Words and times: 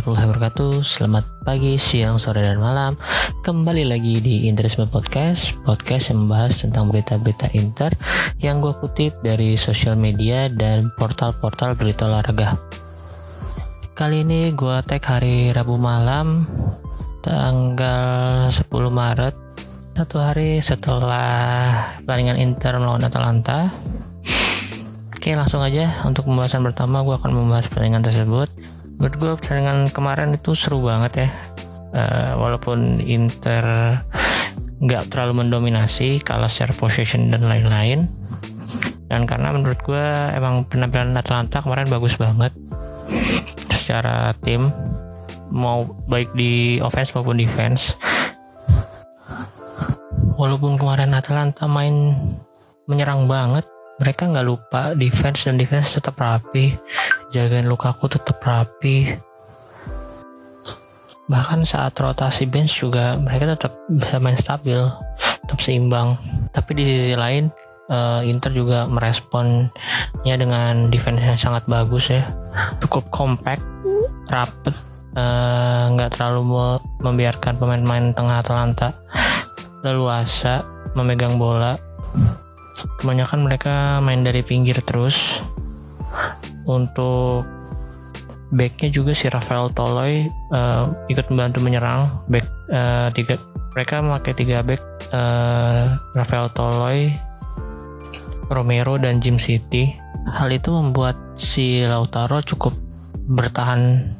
warahmatullahi 0.00 0.32
wabarakatuh. 0.32 0.72
Selamat 0.80 1.24
pagi, 1.44 1.76
siang, 1.76 2.16
sore, 2.16 2.40
dan 2.40 2.56
malam. 2.56 2.96
Kembali 3.44 3.84
lagi 3.84 4.16
di 4.16 4.48
Interisme 4.48 4.88
Podcast 4.88 5.52
Podcast 5.68 6.08
yang 6.08 6.24
membahas 6.24 6.64
tentang 6.64 6.88
berita-berita 6.88 7.52
inter 7.52 7.92
Yang 8.40 8.56
gue 8.64 8.74
kutip 8.80 9.12
dari 9.20 9.60
sosial 9.60 10.00
media 10.00 10.48
dan 10.48 10.88
portal-portal 10.96 11.76
berita 11.76 12.08
olahraga. 12.08 12.56
Kali 13.92 14.24
ini 14.24 14.56
gue 14.56 14.76
tag 14.88 15.04
hari 15.04 15.52
Rabu 15.52 15.76
malam 15.76 16.48
Tanggal 17.20 18.48
10 18.48 18.72
Maret 18.72 19.36
Satu 20.00 20.16
hari 20.16 20.64
setelah 20.64 22.00
pertandingan 22.08 22.40
Inter 22.40 22.80
melawan 22.80 23.04
Atalanta. 23.04 23.68
Oke 25.12 25.36
langsung 25.36 25.60
aja 25.60 26.08
untuk 26.08 26.24
pembahasan 26.24 26.64
pertama 26.64 27.04
gue 27.04 27.12
akan 27.12 27.36
membahas 27.36 27.68
pertandingan 27.68 28.08
tersebut 28.08 28.48
menurut 29.00 29.16
gue 29.16 29.32
pertandingan 29.40 29.88
kemarin 29.96 30.36
itu 30.36 30.52
seru 30.52 30.84
banget 30.84 31.24
ya. 31.24 31.28
Uh, 31.90 32.32
walaupun 32.38 33.00
Inter 33.02 33.64
nggak 34.80 35.10
terlalu 35.10 35.42
mendominasi 35.42 36.20
kalah 36.20 36.52
secara 36.52 36.76
possession 36.76 37.32
dan 37.32 37.48
lain-lain. 37.48 38.12
Dan 39.08 39.24
karena 39.24 39.56
menurut 39.56 39.80
gue 39.82 40.06
emang 40.36 40.68
penampilan 40.68 41.16
Atlanta 41.16 41.64
kemarin 41.64 41.88
bagus 41.90 42.14
banget 42.20 42.54
secara 43.74 44.36
tim 44.44 44.70
mau 45.50 45.82
baik 46.06 46.30
di 46.36 46.78
offense 46.78 47.10
maupun 47.16 47.40
defense. 47.40 47.96
Walaupun 50.38 50.76
kemarin 50.78 51.16
Atlanta 51.16 51.66
main 51.66 52.14
menyerang 52.86 53.26
banget 53.26 53.64
mereka 54.00 54.28
nggak 54.28 54.46
lupa 54.46 54.82
defense 54.96 55.44
dan 55.44 55.60
defense 55.60 55.98
tetap 55.98 56.16
rapi 56.16 56.78
jagain 57.30 57.66
Lukaku 57.66 58.10
tetap 58.10 58.42
rapi. 58.42 59.14
Bahkan 61.30 61.62
saat 61.62 61.94
rotasi 61.94 62.50
bench 62.50 62.82
juga 62.82 63.14
mereka 63.14 63.54
tetap 63.54 63.72
bisa 63.86 64.18
main 64.18 64.34
stabil 64.34 64.78
tetap 65.46 65.58
seimbang. 65.62 66.18
Tapi 66.50 66.70
di 66.74 66.84
sisi 66.86 67.14
lain 67.14 67.50
uh, 67.90 68.22
Inter 68.26 68.50
juga 68.50 68.90
meresponnya 68.90 70.34
dengan 70.34 70.90
defense 70.90 71.22
yang 71.22 71.38
sangat 71.38 71.66
bagus 71.70 72.10
ya. 72.10 72.26
Cukup 72.82 73.10
compact 73.14 73.62
rapet 74.30 74.74
eh, 75.18 75.84
nggak 75.90 76.10
uh, 76.10 76.14
terlalu 76.14 76.40
membiarkan 77.02 77.58
pemain-pemain 77.58 78.14
tengah 78.14 78.38
Atalanta 78.42 78.94
leluasa 79.82 80.62
memegang 80.94 81.34
bola. 81.34 81.74
Kebanyakan 83.02 83.42
mereka 83.42 83.98
main 84.00 84.22
dari 84.22 84.46
pinggir 84.46 84.78
terus 84.86 85.42
untuk 86.66 87.46
backnya 88.50 88.90
juga 88.90 89.14
si 89.14 89.30
Rafael 89.30 89.70
Toloy 89.70 90.26
uh, 90.50 90.90
ikut 91.06 91.30
membantu 91.30 91.62
menyerang. 91.62 92.10
Back 92.26 92.46
uh, 92.70 93.08
tiga 93.14 93.38
mereka 93.70 94.02
memakai 94.02 94.32
tiga 94.34 94.66
back 94.66 94.82
uh, 95.14 95.94
Rafael 96.18 96.50
Toloy 96.52 97.14
Romero 98.50 98.98
dan 98.98 99.22
Jim 99.22 99.38
City. 99.38 99.94
Hal 100.26 100.50
itu 100.50 100.74
membuat 100.74 101.16
si 101.38 101.86
Lautaro 101.86 102.42
cukup 102.42 102.74
bertahan 103.30 104.10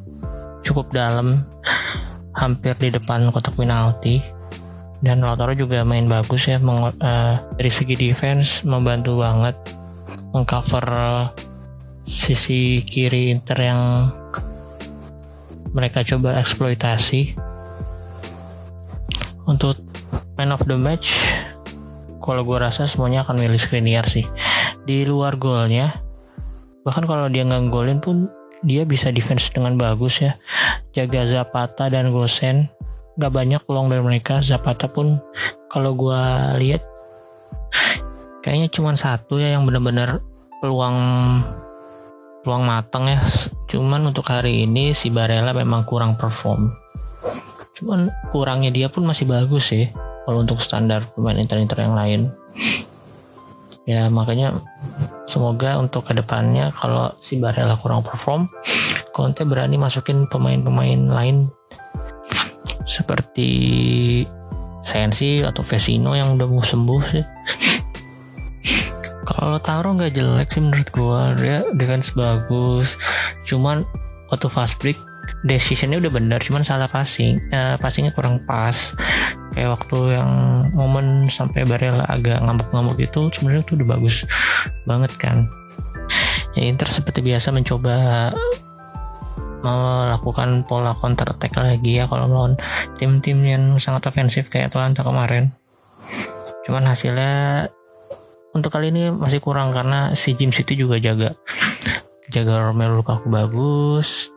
cukup 0.63 0.95
dalam 0.95 1.43
hampir 2.39 2.79
di 2.79 2.95
depan 2.95 3.35
kotak 3.35 3.59
penalti. 3.59 4.23
Dan 5.01 5.25
Lautaro 5.25 5.57
juga 5.57 5.83
main 5.83 6.07
bagus 6.07 6.47
ya 6.47 6.61
uh, 6.63 7.35
dari 7.57 7.73
segi 7.73 7.97
defense 7.97 8.63
membantu 8.63 9.19
banget 9.19 9.57
mengcover 10.31 10.87
sisi 12.11 12.83
kiri 12.83 13.31
Inter 13.31 13.59
yang 13.63 14.11
mereka 15.71 16.03
coba 16.03 16.43
eksploitasi. 16.43 17.39
Untuk 19.47 19.79
man 20.35 20.51
of 20.51 20.67
the 20.67 20.75
match 20.75 21.15
kalau 22.19 22.43
gue 22.43 22.59
rasa 22.59 22.91
semuanya 22.91 23.23
akan 23.23 23.39
milih 23.39 23.63
Skriniar 23.63 24.11
sih. 24.11 24.27
Di 24.83 25.07
luar 25.07 25.39
golnya 25.39 26.03
bahkan 26.83 27.07
kalau 27.07 27.31
dia 27.31 27.47
nggak 27.47 27.71
golin 27.71 28.03
pun 28.03 28.27
dia 28.67 28.83
bisa 28.83 29.15
defense 29.15 29.55
dengan 29.55 29.79
bagus 29.79 30.19
ya. 30.19 30.35
Jaga 30.91 31.31
Zapata 31.31 31.87
dan 31.87 32.11
Gosen 32.11 32.67
gak 33.23 33.33
banyak 33.33 33.63
peluang 33.65 33.87
dari 33.87 34.03
mereka. 34.03 34.43
Zapata 34.43 34.91
pun 34.91 35.23
kalau 35.71 35.95
gue 35.95 36.23
lihat 36.59 36.83
kayaknya 38.43 38.69
cuma 38.73 38.99
satu 38.99 39.39
ya 39.39 39.55
yang 39.55 39.63
benar-benar 39.69 40.25
peluang 40.61 40.99
peluang 42.43 42.65
matang 42.65 43.09
ya. 43.09 43.21
Cuman 43.69 44.11
untuk 44.11 44.27
hari 44.29 44.65
ini 44.67 44.97
si 44.97 45.13
Barella 45.13 45.53
memang 45.53 45.85
kurang 45.87 46.17
perform. 46.17 46.73
Cuman 47.77 48.13
kurangnya 48.33 48.73
dia 48.73 48.89
pun 48.89 49.05
masih 49.05 49.29
bagus 49.29 49.73
sih. 49.73 49.89
Kalau 50.25 50.45
untuk 50.45 50.61
standar 50.61 51.11
pemain 51.17 51.39
inter-inter 51.39 51.81
yang 51.81 51.95
lain. 51.97 52.21
Ya 53.89 54.07
makanya 54.13 54.61
semoga 55.27 55.81
untuk 55.81 56.07
ke 56.07 56.13
depannya 56.15 56.71
kalau 56.77 57.17
si 57.19 57.41
Barella 57.41 57.81
kurang 57.81 58.05
perform 58.05 58.47
Conte 59.11 59.43
berani 59.43 59.75
masukin 59.81 60.31
pemain-pemain 60.31 61.11
lain. 61.11 61.51
Seperti 62.87 63.51
Sensi 64.81 65.45
atau 65.45 65.61
Vesino 65.61 66.17
yang 66.17 66.35
udah 66.35 66.47
mau 66.49 66.65
sembuh 66.65 67.03
sih 67.05 67.25
kalau 69.37 69.59
Taro 69.63 69.95
nggak 69.95 70.15
jelek 70.17 70.49
sih 70.51 70.63
menurut 70.63 70.89
gua. 70.91 71.35
Dia 71.39 71.67
defense 71.75 72.13
bagus 72.15 72.99
cuman 73.47 73.87
waktu 74.31 74.47
fast 74.51 74.79
break 74.83 74.99
decisionnya 75.47 76.03
udah 76.03 76.13
benar. 76.13 76.41
Cuman 76.43 76.67
salah 76.67 76.91
passing 76.91 77.39
uh, 77.55 77.79
passingnya 77.79 78.13
kurang 78.13 78.43
pas. 78.45 78.95
Kayak 79.55 79.81
waktu 79.81 80.19
yang 80.19 80.31
momen 80.75 81.27
sampai 81.27 81.67
Barella 81.67 82.07
agak 82.07 82.39
ngamuk-ngamuk 82.43 82.99
itu 83.03 83.31
sebenarnya 83.35 83.63
tuh 83.67 83.75
udah 83.83 83.89
bagus 83.99 84.23
banget 84.87 85.13
kan. 85.19 85.51
Ya 86.59 86.67
Inter 86.67 86.87
seperti 86.91 87.23
biasa 87.23 87.55
mencoba 87.55 88.31
melakukan 89.61 90.65
pola 90.65 90.97
counter 90.97 91.37
attack 91.37 91.53
lagi 91.61 92.01
ya 92.01 92.09
kalau 92.09 92.25
melawan 92.33 92.57
tim-tim 92.97 93.45
yang 93.45 93.77
sangat 93.77 94.09
ofensif 94.09 94.49
kayak 94.49 94.73
Atlanta 94.73 95.05
kemarin. 95.05 95.53
Cuman 96.65 96.89
hasilnya 96.89 97.69
untuk 98.57 98.71
kali 98.75 98.91
ini 98.91 99.15
masih 99.15 99.39
kurang 99.39 99.71
karena 99.71 100.15
si 100.19 100.35
Jim 100.35 100.51
City 100.51 100.75
juga 100.75 100.99
jaga. 100.99 101.39
Jaga 102.31 102.71
Romero 102.71 102.99
Lukaku 102.99 103.31
bagus. 103.31 104.31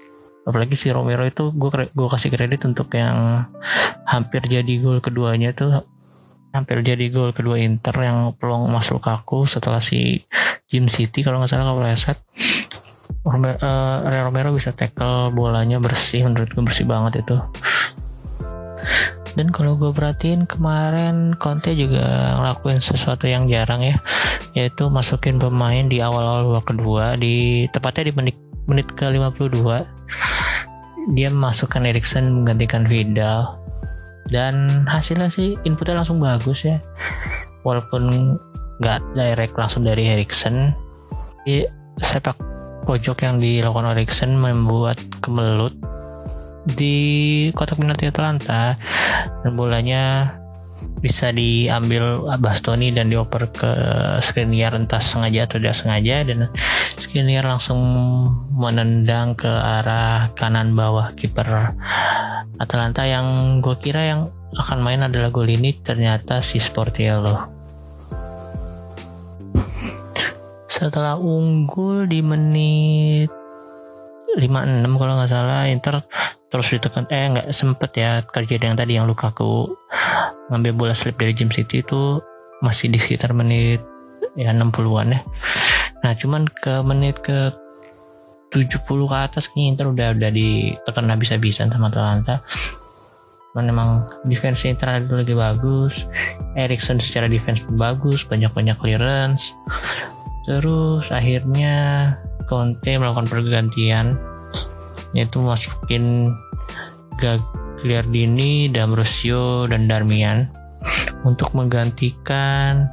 Apalagi 0.44 0.76
si 0.76 0.92
Romero 0.92 1.24
itu 1.24 1.54
gue 1.56 1.70
gue 1.94 2.08
kasih 2.12 2.30
kredit 2.34 2.68
untuk 2.68 2.92
yang 2.94 3.48
hampir 4.04 4.44
jadi 4.44 4.74
gol 4.84 5.00
keduanya 5.00 5.56
tuh 5.56 5.88
hampir 6.54 6.86
jadi 6.86 7.10
gol 7.10 7.34
kedua 7.34 7.58
Inter 7.58 7.98
yang 7.98 8.38
peluang 8.38 8.70
Mas 8.70 8.94
Lukaku 8.94 9.50
setelah 9.50 9.82
si 9.82 10.22
Jim 10.70 10.86
City 10.86 11.26
kalau 11.26 11.42
nggak 11.42 11.50
salah 11.50 11.74
kalau 11.74 11.82
reset 11.82 12.22
Romero, 13.24 13.58
uh, 13.58 14.22
Romero 14.30 14.50
bisa 14.54 14.76
tackle 14.76 15.34
bolanya 15.34 15.82
bersih 15.82 16.28
menurut 16.28 16.54
gue 16.54 16.64
bersih 16.64 16.86
banget 16.86 17.26
itu 17.26 17.40
dan 19.34 19.50
kalau 19.50 19.74
gue 19.78 19.90
perhatiin 19.90 20.46
kemarin 20.46 21.34
Conte 21.42 21.74
juga 21.74 22.38
ngelakuin 22.38 22.80
sesuatu 22.80 23.26
yang 23.26 23.50
jarang 23.50 23.82
ya 23.82 23.98
yaitu 24.54 24.88
masukin 24.90 25.42
pemain 25.42 25.90
di 25.90 26.00
awal-awal 26.00 26.54
babak 26.54 26.74
kedua 26.74 27.18
di 27.18 27.66
tepatnya 27.74 28.10
di 28.10 28.14
menit 28.14 28.38
menit 28.70 28.88
ke 28.94 29.10
52 29.10 29.54
dia 31.12 31.28
masukkan 31.28 31.84
Erikson 31.84 32.44
menggantikan 32.44 32.88
Vidal. 32.88 33.60
Dan 34.32 34.88
hasilnya 34.88 35.28
sih 35.28 35.60
inputnya 35.68 36.00
langsung 36.00 36.24
bagus 36.24 36.64
ya. 36.64 36.80
Walaupun 37.68 38.36
nggak 38.80 39.00
direct 39.16 39.56
langsung 39.60 39.84
dari 39.84 40.08
Erikson 40.08 40.72
sepak 42.00 42.40
pojok 42.88 43.28
yang 43.28 43.38
dilakukan 43.44 44.00
Erikson 44.00 44.40
membuat 44.40 44.96
kemelut 45.20 45.76
di 46.64 46.96
kotak 47.52 47.80
penalti 47.80 48.08
Atalanta 48.08 48.80
dan 49.44 49.52
bolanya 49.54 50.36
bisa 51.04 51.36
diambil 51.36 52.24
Bastoni 52.40 52.92
dan 52.96 53.12
dioper 53.12 53.52
ke 53.52 53.72
Skriniar 54.24 54.76
entah 54.76 55.04
sengaja 55.04 55.48
atau 55.48 55.60
tidak 55.60 55.76
sengaja 55.76 56.24
dan 56.24 56.48
Skriniar 56.96 57.44
langsung 57.44 57.80
menendang 58.56 59.36
ke 59.36 59.52
arah 59.52 60.32
kanan 60.40 60.72
bawah 60.76 61.12
kiper 61.20 61.76
Atalanta 62.60 63.04
yang 63.04 63.60
gue 63.60 63.76
kira 63.80 64.16
yang 64.16 64.22
akan 64.54 64.80
main 64.86 65.02
adalah 65.04 65.34
gol 65.34 65.50
ini 65.50 65.74
ternyata 65.82 66.40
si 66.46 66.62
Sportiello. 66.62 67.50
Setelah 70.70 71.18
unggul 71.18 72.06
di 72.06 72.22
menit 72.22 73.30
56 74.38 75.00
kalau 75.00 75.14
nggak 75.18 75.30
salah 75.30 75.70
Inter 75.70 76.02
terus 76.54 76.70
ditekan 76.70 77.10
eh 77.10 77.34
nggak 77.34 77.50
sempet 77.50 77.98
ya. 77.98 78.22
Kejadian 78.30 78.78
yang 78.78 78.80
tadi 78.80 78.94
yang 78.94 79.10
Lukaku 79.10 79.74
ngambil 80.54 80.72
bola 80.78 80.94
slip 80.94 81.18
dari 81.18 81.34
Jim 81.34 81.50
City 81.50 81.82
itu 81.82 82.22
masih 82.62 82.94
di 82.94 83.02
sekitar 83.02 83.34
menit 83.34 83.82
ya 84.38 84.54
60-an 84.54 85.18
ya. 85.18 85.22
Nah 86.06 86.14
cuman 86.14 86.46
ke 86.46 86.86
menit 86.86 87.26
ke 87.26 87.50
70 88.54 88.86
ke 88.86 89.18
atas 89.18 89.50
kayaknya 89.50 89.66
Inter 89.74 89.88
udah 89.90 90.08
udah 90.14 90.30
ditekan 90.30 91.10
habis-habisan 91.10 91.74
sama 91.74 91.90
Atalanta. 91.90 92.46
Cuman 93.50 93.66
memang 93.66 93.90
defense 94.30 94.70
Inter 94.70 95.02
lagi 95.02 95.34
bagus. 95.34 96.06
Erikson 96.54 97.02
secara 97.02 97.26
defense 97.26 97.66
bagus 97.74 98.30
banyak-banyak 98.30 98.78
clearance. 98.78 99.58
Terus 100.46 101.10
akhirnya 101.10 102.14
Conte 102.46 102.94
melakukan 102.94 103.26
pergantian 103.26 104.20
yaitu 105.14 105.40
masukin 105.42 106.34
Gagliardini, 107.22 108.70
Damrosio, 108.74 109.70
dan 109.70 109.86
Darmian 109.86 110.50
untuk 111.24 111.54
menggantikan 111.56 112.90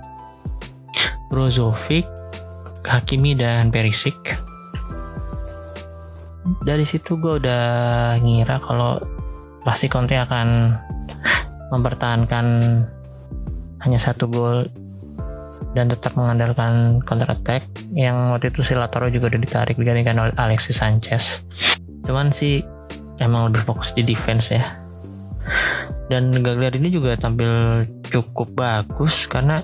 Brozovic, 1.32 2.06
Hakimi, 2.84 3.34
dan 3.34 3.72
Perisic. 3.72 4.16
Dari 6.66 6.84
situ 6.84 7.16
gue 7.20 7.38
udah 7.40 7.64
ngira 8.20 8.58
kalau 8.60 8.98
pasti 9.62 9.86
Conte 9.86 10.16
akan 10.16 10.74
mempertahankan 11.70 12.46
hanya 13.80 13.98
satu 14.00 14.26
gol 14.26 14.66
dan 15.76 15.86
tetap 15.86 16.18
mengandalkan 16.18 16.98
counter 17.06 17.30
attack 17.30 17.62
yang 17.94 18.34
waktu 18.34 18.50
itu 18.50 18.66
si 18.66 18.74
Lautaro 18.74 19.06
juga 19.06 19.30
udah 19.30 19.40
ditarik 19.40 19.78
digantikan 19.78 20.18
oleh 20.18 20.34
Alexis 20.34 20.82
Sanchez 20.82 21.46
cuman 22.06 22.32
sih 22.32 22.64
emang 23.20 23.52
lebih 23.52 23.62
fokus 23.64 23.92
di 23.92 24.02
defense 24.02 24.54
ya 24.54 24.64
dan 26.10 26.34
Gagliard 26.34 26.76
ini 26.80 26.90
juga 26.90 27.14
tampil 27.14 27.86
cukup 28.10 28.50
bagus 28.56 29.30
karena 29.30 29.62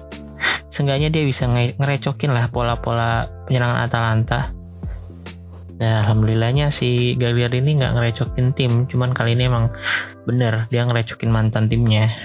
seenggaknya 0.71 1.11
dia 1.11 1.25
bisa 1.27 1.49
ngerecokin 1.49 2.31
lah 2.31 2.47
pola-pola 2.53 3.27
penyerangan 3.49 3.81
Atalanta 3.89 4.41
Nah, 5.77 6.01
alhamdulillahnya 6.01 6.73
si 6.73 7.21
Gagliard 7.21 7.53
ini 7.53 7.77
nggak 7.77 7.93
ngerecokin 7.93 8.57
tim, 8.57 8.89
cuman 8.89 9.13
kali 9.13 9.37
ini 9.37 9.45
emang 9.45 9.69
bener 10.25 10.65
dia 10.73 10.89
ngerecokin 10.89 11.29
mantan 11.29 11.69
timnya. 11.69 12.17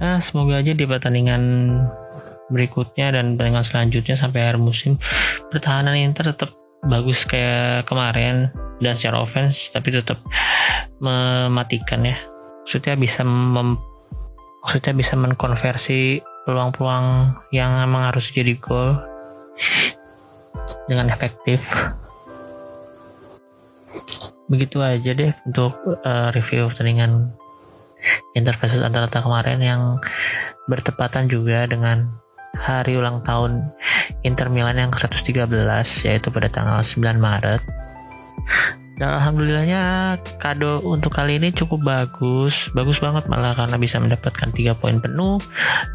Nah, 0.00 0.18
semoga 0.24 0.64
aja 0.64 0.72
di 0.72 0.84
pertandingan 0.88 1.42
berikutnya 2.48 3.12
dan 3.12 3.36
pertandingan 3.36 3.68
selanjutnya 3.68 4.16
sampai 4.16 4.48
akhir 4.48 4.58
musim 4.60 4.96
pertahanan 5.52 5.96
Inter 5.96 6.32
tetap 6.32 6.56
bagus 6.88 7.24
kayak 7.24 7.88
kemarin 7.88 8.52
dan 8.82 8.94
secara 8.98 9.22
offense 9.22 9.72
tapi 9.72 9.94
tetap 9.94 10.20
mematikan 11.00 12.04
ya. 12.04 12.18
Maksudnya 12.64 12.94
bisa 12.96 13.22
mem 13.24 13.76
maksudnya 14.64 14.96
bisa 14.96 15.12
mengkonversi 15.20 16.24
peluang-peluang 16.48 17.36
yang 17.52 17.84
emang 17.84 18.08
harus 18.08 18.32
jadi 18.32 18.56
gol 18.56 18.96
dengan 20.88 21.12
efektif 21.12 21.60
begitu 24.48 24.84
aja 24.84 25.16
deh 25.16 25.32
untuk 25.48 25.72
uh, 26.04 26.28
review 26.32 26.68
pertandingan 26.68 27.32
Inter 28.36 28.52
versus 28.52 28.84
Atalanta 28.84 29.24
kemarin 29.24 29.60
yang 29.64 29.82
bertepatan 30.68 31.32
juga 31.32 31.64
dengan 31.64 32.12
hari 32.52 33.00
ulang 33.00 33.24
tahun 33.24 33.72
Inter 34.26 34.48
Milan 34.48 34.76
yang 34.80 34.92
ke-113 34.92 35.48
yaitu 36.08 36.28
pada 36.28 36.48
tanggal 36.48 36.80
9 36.80 37.20
Maret. 37.20 37.62
Dan 38.94 39.10
alhamdulillahnya 39.10 39.82
kado 40.38 40.78
untuk 40.86 41.18
kali 41.18 41.42
ini 41.42 41.50
cukup 41.50 41.82
bagus. 41.82 42.70
Bagus 42.78 43.02
banget 43.02 43.26
malah 43.26 43.58
karena 43.58 43.74
bisa 43.74 43.98
mendapatkan 43.98 44.54
3 44.54 44.78
poin 44.78 45.02
penuh 45.02 45.42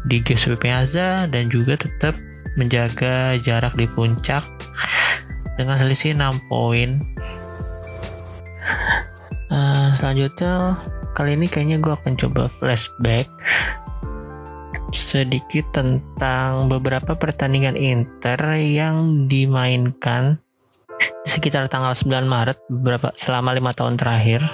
di 0.04 0.20
GSP 0.20 0.60
Piazza 0.60 1.24
dan 1.24 1.48
juga 1.48 1.80
tetap 1.80 2.12
menjaga 2.60 3.40
jarak 3.40 3.72
di 3.78 3.88
puncak 3.88 4.44
dengan 5.56 5.80
selisih 5.80 6.12
6 6.12 6.50
poin. 6.52 7.00
Uh, 9.50 9.90
selanjutnya 9.96 10.78
kali 11.16 11.34
ini 11.34 11.50
kayaknya 11.50 11.82
gue 11.82 11.90
akan 11.90 12.14
coba 12.14 12.46
flashback 12.60 13.26
sedikit 15.10 15.74
tentang 15.74 16.70
beberapa 16.70 17.18
pertandingan 17.18 17.74
Inter 17.74 18.38
yang 18.62 19.26
dimainkan 19.26 20.38
sekitar 21.26 21.66
tanggal 21.66 21.90
9 21.90 22.30
Maret 22.30 22.62
beberapa 22.70 23.10
selama 23.18 23.50
lima 23.50 23.74
tahun 23.74 23.98
terakhir. 23.98 24.46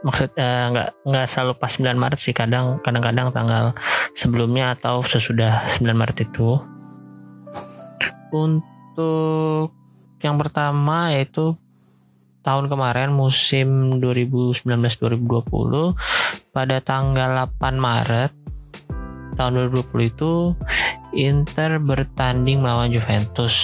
Maksud 0.00 0.32
uh, 0.40 0.64
nggak 0.72 0.88
nggak 1.04 1.26
selalu 1.28 1.52
pas 1.60 1.68
9 1.76 2.00
Maret 2.00 2.16
sih 2.16 2.32
kadang 2.32 2.80
kadang-kadang 2.80 3.28
tanggal 3.28 3.76
sebelumnya 4.16 4.72
atau 4.72 5.04
sesudah 5.04 5.68
9 5.68 5.92
Maret 5.92 6.24
itu. 6.24 6.56
Untuk 8.32 9.76
yang 10.24 10.40
pertama 10.40 11.12
yaitu 11.12 11.60
tahun 12.40 12.72
kemarin 12.72 13.12
musim 13.12 14.00
2019-2020 14.00 15.92
pada 16.56 16.80
tanggal 16.80 17.52
8 17.52 17.76
Maret 17.76 18.32
tahun 19.36 19.70
2020 19.74 20.12
itu 20.12 20.32
Inter 21.14 21.82
bertanding 21.82 22.62
melawan 22.62 22.94
Juventus 22.94 23.54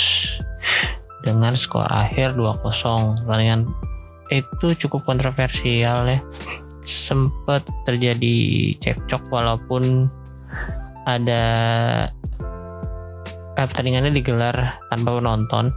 dengan 1.22 1.54
skor 1.58 1.86
akhir 1.90 2.38
2-0 2.38 3.26
pertandingan 3.26 3.66
itu 4.30 4.74
cukup 4.86 5.06
kontroversial 5.06 6.06
ya. 6.06 6.18
Sempat 6.86 7.66
terjadi 7.86 8.74
cekcok 8.78 9.30
walaupun 9.30 10.06
ada 11.06 11.42
pertandingannya 13.54 14.14
digelar 14.14 14.78
tanpa 14.90 15.18
penonton. 15.18 15.74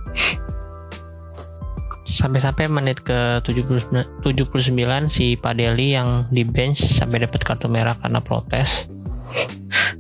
Sampai-sampai 2.10 2.66
menit 2.70 3.06
ke 3.06 3.38
79, 3.46 4.26
79 4.26 4.74
si 5.14 5.38
Padeli 5.38 5.94
yang 5.94 6.26
di 6.34 6.42
bench 6.42 6.82
sampai 6.82 7.22
dapat 7.22 7.46
kartu 7.46 7.70
merah 7.70 7.94
karena 8.02 8.18
protes 8.18 8.90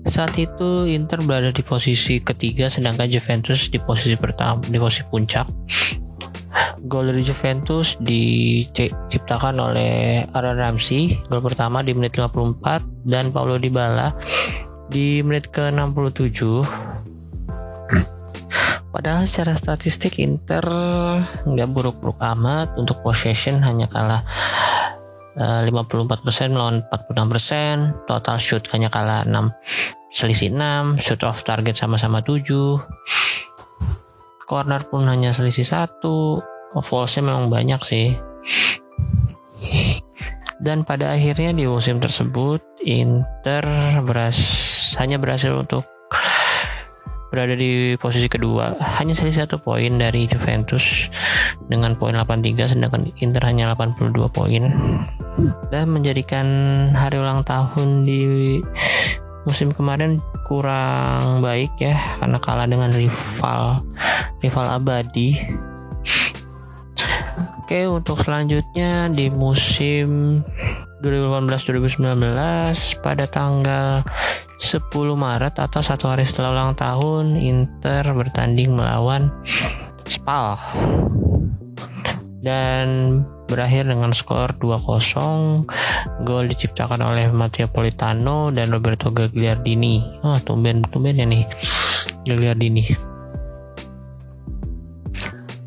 saat 0.07 0.36
itu 0.40 0.88
Inter 0.88 1.19
berada 1.25 1.51
di 1.51 1.63
posisi 1.66 2.24
ketiga 2.24 2.72
sedangkan 2.72 3.12
Juventus 3.12 3.68
di 3.68 3.80
posisi 3.81 4.16
pertama 4.16 4.63
di 4.63 4.78
posisi 4.80 5.04
puncak. 5.07 5.48
Gol 6.88 7.12
dari 7.12 7.22
Juventus 7.22 8.00
diciptakan 8.00 9.60
oleh 9.60 10.24
Aaron 10.31 10.57
Ramsey 10.57 11.19
gol 11.28 11.44
pertama 11.44 11.84
di 11.84 11.92
menit 11.92 12.16
54 12.16 13.06
dan 13.06 13.30
Paulo 13.36 13.60
Dybala 13.60 14.15
di 14.89 15.22
menit 15.22 15.51
ke 15.51 15.70
67 15.70 17.00
Padahal 18.89 19.29
secara 19.29 19.53
statistik 19.53 20.18
Inter 20.18 20.65
nggak 21.46 21.70
buruk-buruk 21.70 22.18
amat. 22.20 22.74
Untuk 22.74 23.06
possession 23.06 23.62
hanya 23.62 23.86
kalah 23.86 24.25
54% 25.39 26.51
melawan 26.51 26.84
46%, 26.91 28.03
total 28.03 28.38
shoot 28.38 28.63
hanya 28.75 28.91
kalah 28.91 29.24
6 29.24 29.31
selisih 30.12 30.51
6, 30.51 31.00
shoot 31.00 31.22
off 31.24 31.48
target 31.48 31.77
sama-sama 31.77 32.19
7. 32.19 32.43
Corner 34.50 34.81
pun 34.89 35.05
hanya 35.05 35.31
selisih 35.31 35.63
1. 35.63 36.01
Fallsnya 36.81 37.22
memang 37.24 37.48
banyak 37.53 37.81
sih. 37.86 38.17
Dan 40.60 40.84
pada 40.84 41.15
akhirnya 41.15 41.55
di 41.55 41.63
musim 41.69 42.03
tersebut 42.03 42.60
Inter 42.84 43.63
beras 44.03 44.38
hanya 45.00 45.15
berhasil 45.15 45.55
untuk 45.55 45.88
berada 47.29 47.53
di 47.53 47.93
posisi 48.01 48.25
kedua 48.25 48.74
hanya 48.98 49.13
selisih 49.13 49.46
satu 49.46 49.62
poin 49.62 50.01
dari 50.01 50.25
Juventus 50.25 51.13
dengan 51.68 51.98
poin 52.00 52.16
83 52.16 52.78
sedangkan 52.78 53.12
Inter 53.20 53.44
hanya 53.44 53.75
82 53.75 54.16
poin. 54.32 54.63
Dan 55.74 55.92
menjadikan 55.92 56.48
hari 56.96 57.20
ulang 57.20 57.44
tahun 57.44 58.08
di 58.08 58.60
musim 59.48 59.72
kemarin 59.74 60.20
kurang 60.46 61.42
baik 61.42 61.72
ya 61.80 61.96
karena 62.20 62.38
kalah 62.38 62.68
dengan 62.68 62.92
rival 62.94 63.82
rival 64.44 64.66
abadi. 64.70 65.39
Oke 67.63 67.86
untuk 67.86 68.18
selanjutnya 68.25 69.13
di 69.13 69.30
musim 69.30 70.42
2018-2019 71.06 72.01
pada 73.00 73.25
tanggal 73.30 74.04
10 74.60 74.89
Maret 75.16 75.56
atau 75.56 75.80
satu 75.80 76.12
hari 76.12 76.28
setelah 76.28 76.51
ulang 76.51 76.74
tahun 76.75 77.39
Inter 77.39 78.04
bertanding 78.12 78.75
melawan 78.75 79.32
Spal 80.10 80.60
dan 82.39 83.19
berakhir 83.51 83.84
dengan 83.88 84.15
skor 84.15 84.55
2-0 84.63 86.24
gol 86.24 86.46
diciptakan 86.48 87.03
oleh 87.03 87.27
Matteo 87.36 87.67
Politano 87.67 88.48
dan 88.53 88.72
Roberto 88.72 89.12
Gagliardini. 89.12 90.24
Oh 90.24 90.39
tumben 90.39 90.79
tumben 90.88 91.19
ya 91.19 91.27
nih 91.27 91.43
Gagliardini. 92.24 92.86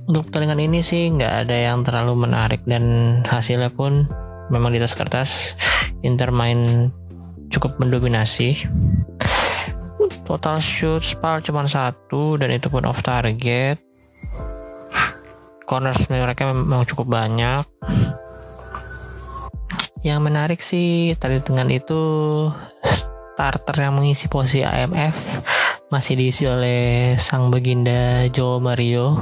Untuk 0.08 0.28
pertandingan 0.28 0.60
ini 0.64 0.80
sih 0.80 1.12
nggak 1.12 1.46
ada 1.46 1.56
yang 1.56 1.84
terlalu 1.84 2.28
menarik 2.28 2.64
dan 2.64 3.20
hasilnya 3.24 3.72
pun 3.72 4.08
memang 4.48 4.72
di 4.72 4.80
atas 4.80 4.96
kertas. 4.96 5.30
Inter 6.02 6.32
main 6.32 6.90
cukup 7.52 7.76
mendominasi. 7.78 8.64
Total 10.24 10.56
shoot 10.58 11.04
spal 11.04 11.44
cuma 11.44 11.68
satu 11.68 12.40
dan 12.40 12.48
itu 12.54 12.72
pun 12.72 12.88
off 12.88 13.04
target 13.04 13.91
corners 15.72 16.04
mereka 16.12 16.52
memang 16.52 16.84
cukup 16.84 17.16
banyak 17.16 17.64
yang 20.04 20.20
menarik 20.20 20.60
sih 20.60 21.16
tadi 21.16 21.40
dengan 21.40 21.72
itu 21.72 21.96
starter 23.32 23.88
yang 23.88 23.96
mengisi 23.96 24.28
posisi 24.28 24.60
AMF 24.60 25.16
masih 25.88 26.20
diisi 26.20 26.44
oleh 26.44 27.16
sang 27.16 27.48
baginda 27.48 28.28
Joe 28.28 28.60
Mario 28.60 29.16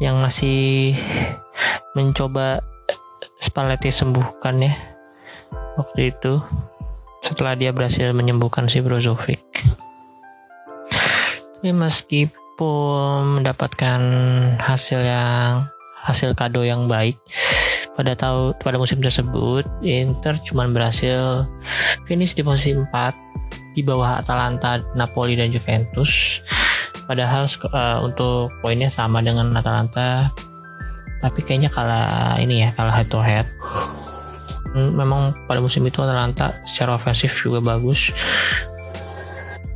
yang 0.00 0.24
masih 0.24 0.96
mencoba 1.92 2.64
Spalletti 3.36 3.92
sembuhkan 3.92 4.56
ya 4.64 4.72
waktu 5.76 6.16
itu 6.16 6.40
setelah 7.20 7.52
dia 7.60 7.76
berhasil 7.76 8.08
menyembuhkan 8.16 8.72
si 8.72 8.80
Brozovic. 8.80 9.44
Tapi 11.60 11.72
meskipun 11.72 12.45
mendapatkan 12.60 14.00
hasil 14.58 15.00
yang 15.04 15.68
hasil 16.06 16.32
kado 16.38 16.62
yang 16.62 16.86
baik 16.86 17.18
pada 17.98 18.14
tahun 18.14 18.54
pada 18.62 18.78
musim 18.78 19.02
tersebut 19.02 19.66
Inter 19.82 20.38
cuma 20.46 20.68
berhasil 20.70 21.44
finish 22.06 22.36
di 22.36 22.46
posisi 22.46 22.76
4 22.76 22.88
di 23.76 23.84
bawah 23.84 24.24
Atalanta, 24.24 24.80
Napoli 24.96 25.36
dan 25.36 25.52
Juventus. 25.52 26.40
Padahal 27.04 27.44
uh, 27.44 28.00
untuk 28.02 28.48
poinnya 28.64 28.88
sama 28.88 29.20
dengan 29.20 29.52
Atalanta 29.52 30.32
tapi 31.20 31.40
kayaknya 31.42 31.72
kalah 31.72 32.36
ini 32.38 32.66
ya 32.66 32.68
kalah 32.76 32.92
head 32.92 33.08
to 33.08 33.18
head 33.18 33.48
memang 34.76 35.32
pada 35.48 35.58
musim 35.64 35.86
itu 35.88 36.04
Atalanta 36.04 36.52
secara 36.68 37.00
ofensif 37.00 37.32
juga 37.40 37.64
bagus 37.64 38.12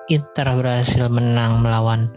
Inter 0.07 0.47
berhasil 0.55 1.11
menang 1.11 1.59
melawan 1.59 2.07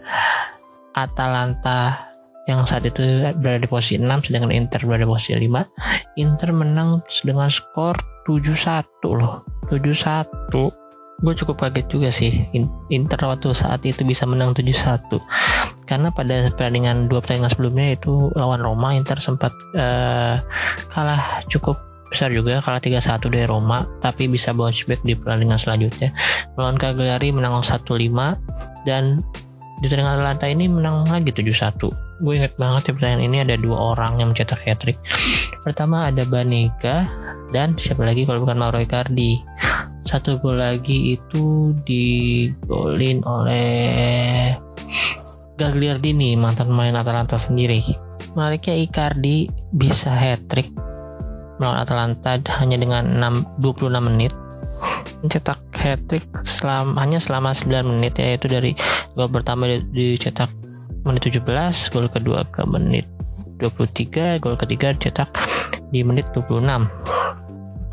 Atalanta 0.95 2.12
yang 2.51 2.67
saat 2.67 2.83
itu 2.83 3.03
berada 3.39 3.63
di 3.63 3.69
posisi 3.71 4.03
6 4.03 4.27
sedangkan 4.27 4.51
Inter 4.51 4.83
berada 4.83 5.07
di 5.07 5.11
posisi 5.11 5.39
5 5.39 6.19
Inter 6.19 6.51
menang 6.51 7.03
dengan 7.23 7.47
skor 7.47 7.95
7-1 8.27 8.83
loh. 9.15 9.47
7-1 9.71 10.83
gue 11.23 11.35
cukup 11.39 11.55
kaget 11.55 11.87
juga 11.87 12.11
sih 12.11 12.51
Inter 12.91 13.21
waktu 13.23 13.55
saat 13.55 13.87
itu 13.87 14.03
bisa 14.03 14.27
menang 14.27 14.51
7-1 14.59 15.23
karena 15.87 16.11
pada 16.11 16.51
pertandingan 16.51 17.07
dua 17.07 17.23
pertandingan 17.23 17.53
sebelumnya 17.55 17.95
itu 17.95 18.35
lawan 18.35 18.59
Roma 18.59 18.91
Inter 18.91 19.23
sempat 19.23 19.55
uh, 19.79 20.43
kalah 20.91 21.47
cukup 21.47 21.79
besar 22.11 22.29
juga 22.35 22.59
kalah 22.61 22.83
3-1 22.83 23.23
dari 23.31 23.47
Roma 23.47 23.87
tapi 24.03 24.27
bisa 24.27 24.51
bounce 24.51 24.85
back 24.85 25.01
di 25.07 25.15
pertandingan 25.15 25.57
selanjutnya. 25.57 26.11
Melawan 26.59 26.77
Cagliari 26.77 27.31
menang 27.31 27.63
1-5 27.63 27.87
dan 28.85 29.23
di 29.81 29.87
pertandingan 29.87 30.15
Atalanta 30.19 30.47
ini 30.51 30.65
menang 30.69 31.09
lagi 31.09 31.31
7-1 31.31 32.12
gue 32.23 32.33
inget 32.39 32.55
banget 32.55 32.87
di 32.87 32.91
pertandingan 32.95 33.27
ini 33.27 33.39
ada 33.43 33.59
dua 33.59 33.99
orang 33.99 34.23
yang 34.23 34.31
mencetak 34.31 34.63
hat 34.63 34.79
trick 34.79 34.97
pertama 35.63 36.11
ada 36.11 36.23
Banega 36.27 37.07
dan 37.53 37.77
siapa 37.77 38.03
lagi 38.03 38.25
kalau 38.25 38.43
bukan 38.43 38.59
Mauro 38.59 38.81
Icardi. 38.81 39.39
Satu 40.03 40.41
gol 40.43 40.59
lagi 40.59 41.15
itu 41.15 41.77
digolin 41.87 43.23
oleh 43.23 44.57
Gagliardini 45.61 46.35
mantan 46.35 46.75
pemain 46.75 46.99
Atalanta 46.99 47.39
sendiri. 47.39 47.85
Menariknya 48.35 48.75
Icardi 48.83 49.47
bisa 49.71 50.11
hat 50.11 50.49
trick 50.51 50.73
melawan 51.61 51.85
Atalanta 51.85 52.41
hanya 52.59 52.81
dengan 52.81 53.07
6, 53.21 53.63
26 53.63 54.09
menit. 54.09 54.33
Mencetak 55.23 55.63
hat 55.77 56.01
trick 56.11 56.27
selama, 56.43 56.99
hanya 56.99 57.23
selama 57.23 57.55
9 57.55 57.87
menit 57.87 58.19
yaitu 58.19 58.51
dari 58.51 58.75
gol 59.15 59.31
pertama 59.31 59.71
dicetak 59.95 60.51
menit 61.03 61.31
17 61.31 61.93
gol 61.93 62.07
kedua 62.11 62.47
ke 62.51 62.63
menit 62.67 63.07
23 63.59 64.43
gol 64.43 64.55
ketiga 64.59 64.95
cetak 64.95 65.31
di 65.91 66.03
menit 66.07 66.31
26 66.35 66.63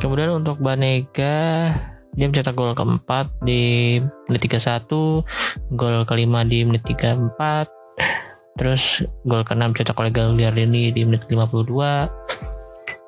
kemudian 0.01 0.41
untuk 0.41 0.61
Banega 0.61 1.73
dia 2.17 2.25
mencetak 2.25 2.57
gol 2.57 2.73
keempat 2.73 3.29
di 3.45 3.97
menit 4.29 4.41
31 4.49 5.77
gol 5.77 5.95
kelima 6.05 6.41
di 6.45 6.65
menit 6.65 6.85
34 6.85 8.57
terus 8.57 9.05
gol 9.25 9.45
keenam 9.45 9.71
cetak 9.73 9.97
oleh 9.97 10.11
Gagliardini 10.11 10.91
di 10.93 11.01
menit 11.05 11.25
52 11.29 12.09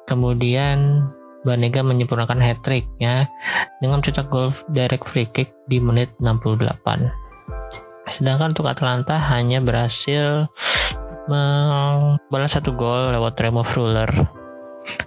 kemudian 0.10 1.10
Banega 1.42 1.82
menyempurnakan 1.82 2.38
hat 2.38 2.62
trick 2.62 2.86
ya 3.02 3.26
dengan 3.82 4.02
mencetak 4.02 4.30
gol 4.30 4.54
direct 4.74 5.10
free 5.10 5.26
kick 5.26 5.50
di 5.66 5.82
menit 5.82 6.14
68 6.22 7.31
Sedangkan 8.12 8.52
untuk 8.52 8.68
Atlanta 8.68 9.16
hanya 9.32 9.64
berhasil 9.64 10.52
membalas 11.32 12.52
satu 12.52 12.76
gol 12.76 13.16
lewat 13.16 13.40
Remo 13.40 13.64
Fruller 13.64 14.12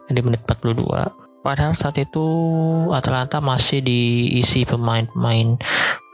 di 0.09 0.21
menit 0.25 0.41
42. 0.49 1.45
Padahal 1.45 1.77
saat 1.77 2.01
itu 2.01 2.25
Atlanta 2.89 3.45
masih 3.45 3.85
diisi 3.85 4.65
pemain-pemain 4.65 5.61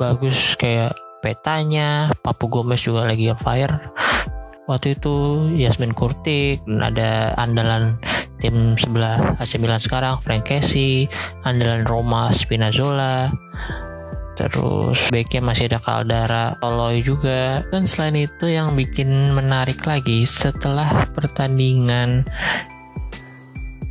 bagus 0.03 0.59
kayak 0.59 0.99
Petanya, 1.23 2.11
Papu 2.25 2.51
Gomez 2.51 2.83
juga 2.83 3.07
lagi 3.07 3.31
on 3.31 3.39
fire. 3.39 3.95
Waktu 4.67 4.99
itu 4.99 5.47
Yasmin 5.55 5.95
Kurtik 5.95 6.65
dan 6.67 6.81
ada 6.83 7.37
andalan 7.39 8.01
tim 8.41 8.75
sebelah 8.75 9.37
AC 9.37 9.61
Milan 9.61 9.79
sekarang 9.79 10.19
Frank 10.19 10.49
Casey, 10.49 11.07
andalan 11.45 11.85
Roma 11.85 12.33
Spinazzola, 12.33 13.29
terus. 14.41 15.13
Backnya 15.13 15.45
masih 15.45 15.69
ada 15.69 15.79
Caldara 15.83 16.57
Toloy 16.57 17.05
juga. 17.05 17.61
Dan 17.69 17.85
selain 17.85 18.17
itu 18.25 18.49
yang 18.49 18.73
bikin 18.73 19.37
menarik 19.37 19.85
lagi 19.85 20.25
setelah 20.25 21.05
pertandingan 21.13 22.25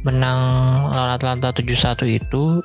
menang 0.02 0.40
lawan 0.96 1.12
Atlanta 1.14 1.52
7-1 1.52 2.08
itu 2.08 2.64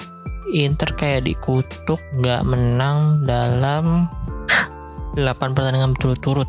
Inter 0.55 0.95
kayak 0.95 1.27
dikutuk 1.27 1.99
nggak 2.23 2.47
menang 2.47 3.27
dalam 3.27 4.07
8 5.19 5.21
pertandingan 5.53 5.93
berturut-turut. 5.99 6.49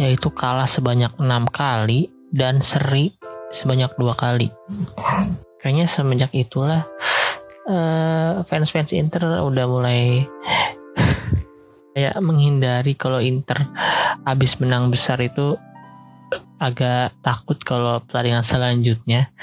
Yaitu 0.00 0.32
kalah 0.32 0.64
sebanyak 0.64 1.12
enam 1.20 1.44
kali 1.50 2.08
dan 2.32 2.64
seri 2.64 3.12
sebanyak 3.52 3.92
dua 4.00 4.16
kali. 4.16 4.48
Kayaknya 5.60 5.86
semenjak 5.86 6.32
itulah 6.32 6.88
uh, 7.68 8.42
fans-fans 8.46 8.92
Inter 8.94 9.42
udah 9.42 9.66
mulai 9.68 10.26
kayak 11.92 12.16
menghindari 12.24 12.96
kalau 12.96 13.20
Inter 13.20 13.68
habis 14.24 14.56
menang 14.58 14.88
besar 14.88 15.20
itu 15.20 15.58
agak 16.62 17.12
takut 17.20 17.58
kalau 17.60 18.00
pertandingan 18.06 18.46
selanjutnya 18.46 19.34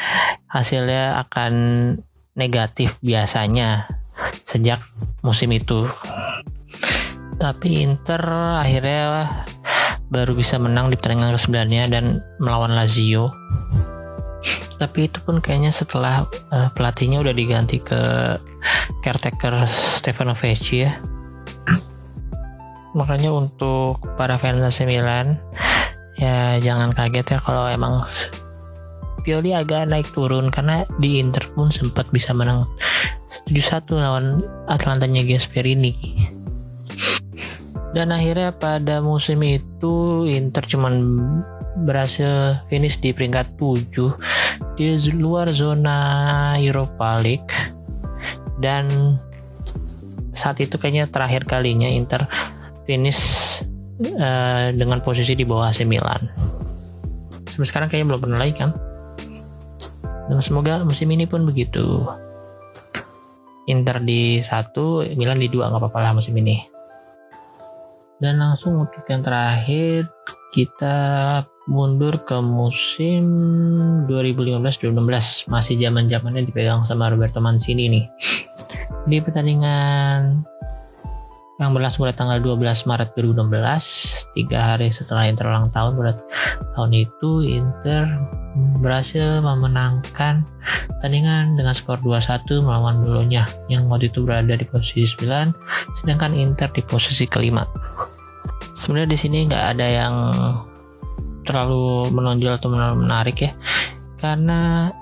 hasilnya 0.49 1.19
akan 1.27 1.53
negatif 2.33 2.97
biasanya 3.03 3.85
sejak 4.47 4.81
musim 5.21 5.51
itu. 5.53 5.85
Tapi 7.39 7.83
Inter 7.83 8.19
akhirnya 8.59 9.45
baru 10.09 10.33
bisa 10.33 10.57
menang 10.57 10.89
di 10.89 10.97
pertandingan 10.97 11.38
ke-9 11.38 11.55
dan 11.91 12.05
melawan 12.41 12.73
Lazio 12.73 13.29
tapi 14.79 15.12
itu 15.12 15.19
pun 15.24 15.43
kayaknya 15.43 15.75
setelah 15.75 16.24
uh, 16.55 16.72
pelatihnya 16.72 17.19
udah 17.19 17.36
diganti 17.36 17.84
ke 17.84 18.00
caretaker 19.03 19.67
Stefano 19.67 20.31
Vecchi 20.36 20.88
ya. 20.88 20.96
Makanya 22.96 23.29
untuk 23.36 24.01
para 24.15 24.39
fans 24.39 24.63
AC 24.63 24.88
Milan 24.88 25.38
ya 26.17 26.58
jangan 26.60 26.91
kaget 26.96 27.38
ya 27.38 27.39
kalau 27.39 27.67
emang 27.69 28.03
Pioli 29.27 29.51
agak 29.51 29.91
naik 29.91 30.10
turun. 30.15 30.48
Karena 30.48 30.88
di 30.98 31.19
Inter 31.19 31.43
pun 31.51 31.69
sempat 31.69 32.08
bisa 32.10 32.31
menang 32.31 32.65
7-1 33.51 34.00
lawan 34.00 34.25
Atlantanya 34.72 35.22
Gasperini 35.27 35.93
dan 37.93 38.13
akhirnya 38.13 38.53
pada 38.53 39.01
musim 39.01 39.41
itu 39.41 40.25
Inter 40.29 40.62
cuman 40.65 40.93
berhasil 41.86 42.59
finish 42.67 43.00
di 43.00 43.15
peringkat 43.15 43.55
7 43.55 44.77
di 44.79 44.88
luar 45.15 45.51
zona 45.51 45.98
Europa 46.59 47.19
League. 47.19 47.51
Dan 48.59 49.15
saat 50.36 50.59
itu 50.59 50.75
kayaknya 50.75 51.07
terakhir 51.07 51.48
kalinya 51.48 51.88
Inter 51.88 52.27
finish 52.83 53.21
uh, 54.19 54.71
dengan 54.75 55.00
posisi 55.03 55.36
di 55.36 55.48
bawah 55.48 55.71
AC 55.71 55.88
Milan. 55.88 56.27
Sampai 57.48 57.67
sekarang 57.67 57.88
kayaknya 57.91 58.15
belum 58.15 58.21
pernah 58.24 58.39
lagi 58.39 58.55
kan 58.55 58.71
dan 60.29 60.45
semoga 60.45 60.86
musim 60.86 61.09
ini 61.09 61.25
pun 61.25 61.41
begitu. 61.41 62.05
Inter 63.65 63.98
di 64.01 64.45
satu 64.45 65.01
Milan 65.17 65.41
di 65.41 65.50
dua 65.50 65.74
nggak 65.74 65.81
apa-apa 65.81 66.00
lah 66.05 66.13
musim 66.13 66.38
ini. 66.38 66.62
Dan 68.21 68.38
langsung 68.38 68.77
untuk 68.77 69.01
yang 69.09 69.25
terakhir 69.25 70.05
kita 70.53 70.98
mundur 71.69 72.25
ke 72.25 72.41
musim 72.41 73.23
2015-2016 74.09 75.53
masih 75.53 75.77
zaman 75.77 76.09
zamannya 76.09 76.49
dipegang 76.49 76.81
sama 76.81 77.13
Roberto 77.13 77.38
Mancini 77.38 77.85
nih. 77.93 78.05
Di 79.05 79.21
pertandingan 79.21 80.41
yang 81.59 81.75
berlangsung 81.75 82.07
pada 82.07 82.15
tanggal 82.15 82.39
12 82.41 82.89
Maret 82.89 83.09
2016 83.19 84.31
tiga 84.33 84.59
hari 84.73 84.88
setelah 84.95 85.27
Inter 85.27 85.51
ulang 85.51 85.67
tahun 85.69 85.99
pada 85.99 86.13
tahun 86.73 86.91
itu 86.95 87.43
Inter 87.43 88.07
berhasil 88.79 89.43
memenangkan 89.43 90.47
pertandingan 90.88 91.59
dengan 91.59 91.75
skor 91.75 91.99
2-1 91.99 92.63
melawan 92.63 93.03
Bolonya 93.03 93.43
yang 93.67 93.91
waktu 93.91 94.07
itu 94.07 94.23
berada 94.23 94.55
di 94.55 94.63
posisi 94.63 95.03
9 95.03 95.99
sedangkan 95.99 96.31
Inter 96.31 96.71
di 96.71 96.81
posisi 96.81 97.27
kelima. 97.27 97.67
Sebenarnya 98.72 99.11
di 99.11 99.20
sini 99.20 99.37
nggak 99.51 99.65
ada 99.75 99.85
yang 99.85 100.13
terlalu 101.50 102.14
menonjol 102.14 102.53
atau 102.62 102.70
menarik 102.94 103.50
ya. 103.50 103.51
Karena 104.22 104.94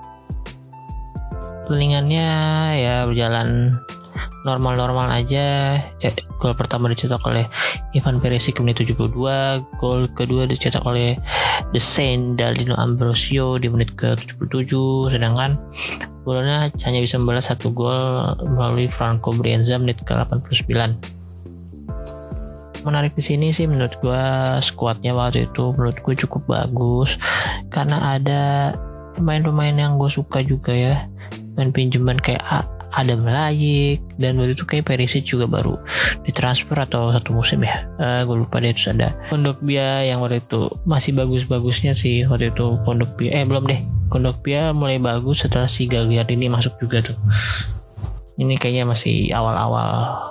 pertandingannya 1.68 2.28
ya 2.80 2.94
berjalan 3.04 3.76
normal-normal 4.48 5.12
aja. 5.12 5.76
Gol 6.40 6.56
pertama 6.56 6.88
dicetak 6.88 7.20
oleh 7.28 7.44
Ivan 7.92 8.22
Perisic 8.22 8.62
menit 8.62 8.80
72 8.80 9.10
gol 9.76 10.00
kedua 10.14 10.46
dicetak 10.46 10.86
oleh 10.86 11.18
The 11.74 11.80
Saint 11.82 12.38
Daldino 12.38 12.78
Ambrosio 12.78 13.58
di 13.58 13.66
menit 13.66 13.98
ke 13.98 14.14
77 14.14 15.10
sedangkan 15.10 15.58
golnya 16.22 16.70
hanya 16.86 17.00
bisa 17.02 17.18
membalas 17.18 17.50
satu 17.50 17.74
gol 17.74 18.38
melalui 18.44 18.86
Franco 18.86 19.34
Brienza 19.34 19.74
menit 19.80 19.98
ke 20.06 20.14
89 20.14 21.17
menarik 22.86 23.14
di 23.14 23.22
sini 23.24 23.50
sih 23.50 23.66
menurut 23.66 23.98
gue 23.98 24.24
skuadnya 24.62 25.14
waktu 25.16 25.50
itu 25.50 25.74
menurut 25.74 25.98
gue 26.02 26.14
cukup 26.26 26.42
bagus. 26.46 27.16
Karena 27.72 28.18
ada 28.18 28.74
pemain-pemain 29.18 29.74
yang 29.74 29.96
gue 29.98 30.10
suka 30.10 30.42
juga 30.42 30.70
ya. 30.74 31.06
Main 31.58 31.74
pinjaman 31.74 32.22
kayak 32.22 32.68
ada 32.88 33.14
Melayik 33.20 34.00
dan 34.16 34.40
waktu 34.40 34.56
itu 34.56 34.64
kayak 34.64 34.88
Perisic 34.88 35.28
juga 35.28 35.44
baru 35.44 35.76
ditransfer 36.24 36.78
atau 36.78 37.12
satu 37.12 37.36
musim 37.36 37.60
ya. 37.60 37.84
Uh, 38.00 38.24
gue 38.24 38.36
lupa 38.46 38.58
deh 38.64 38.72
terus 38.72 38.88
ada 38.90 39.12
Kondok 39.28 39.60
Bia 39.60 40.08
yang 40.08 40.24
waktu 40.24 40.40
itu 40.40 40.72
masih 40.88 41.12
bagus-bagusnya 41.12 41.92
sih 41.92 42.24
waktu 42.24 42.50
itu. 42.50 42.80
Kondok 42.88 43.14
Bia 43.20 43.42
eh 43.42 43.44
belum 43.44 43.68
deh. 43.68 43.80
Kondok 44.08 44.40
Bia 44.40 44.72
mulai 44.72 44.96
bagus 44.96 45.44
setelah 45.44 45.68
si 45.68 45.84
Gagliardini 45.84 46.48
masuk 46.48 46.80
juga 46.80 47.04
tuh. 47.04 47.18
Ini 48.38 48.54
kayaknya 48.54 48.86
masih 48.86 49.34
awal-awal 49.34 50.22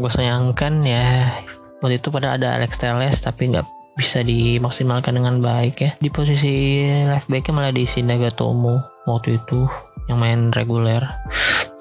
gue 0.00 0.08
sayangkan 0.10 0.80
ya. 0.82 1.36
Waktu 1.84 2.00
itu 2.00 2.08
pada 2.08 2.36
ada 2.36 2.56
Alex 2.56 2.80
Teles 2.80 3.20
tapi 3.20 3.52
nggak 3.52 3.64
bisa 4.00 4.24
dimaksimalkan 4.24 5.20
dengan 5.20 5.44
baik 5.44 5.76
ya. 5.84 5.90
Di 6.00 6.08
posisi 6.08 6.80
left 7.04 7.28
backnya 7.28 7.52
malah 7.52 7.72
diisi 7.72 8.00
Nagatomo 8.00 8.80
waktu 9.04 9.36
itu 9.36 9.68
yang 10.08 10.20
main 10.20 10.48
reguler. 10.56 11.04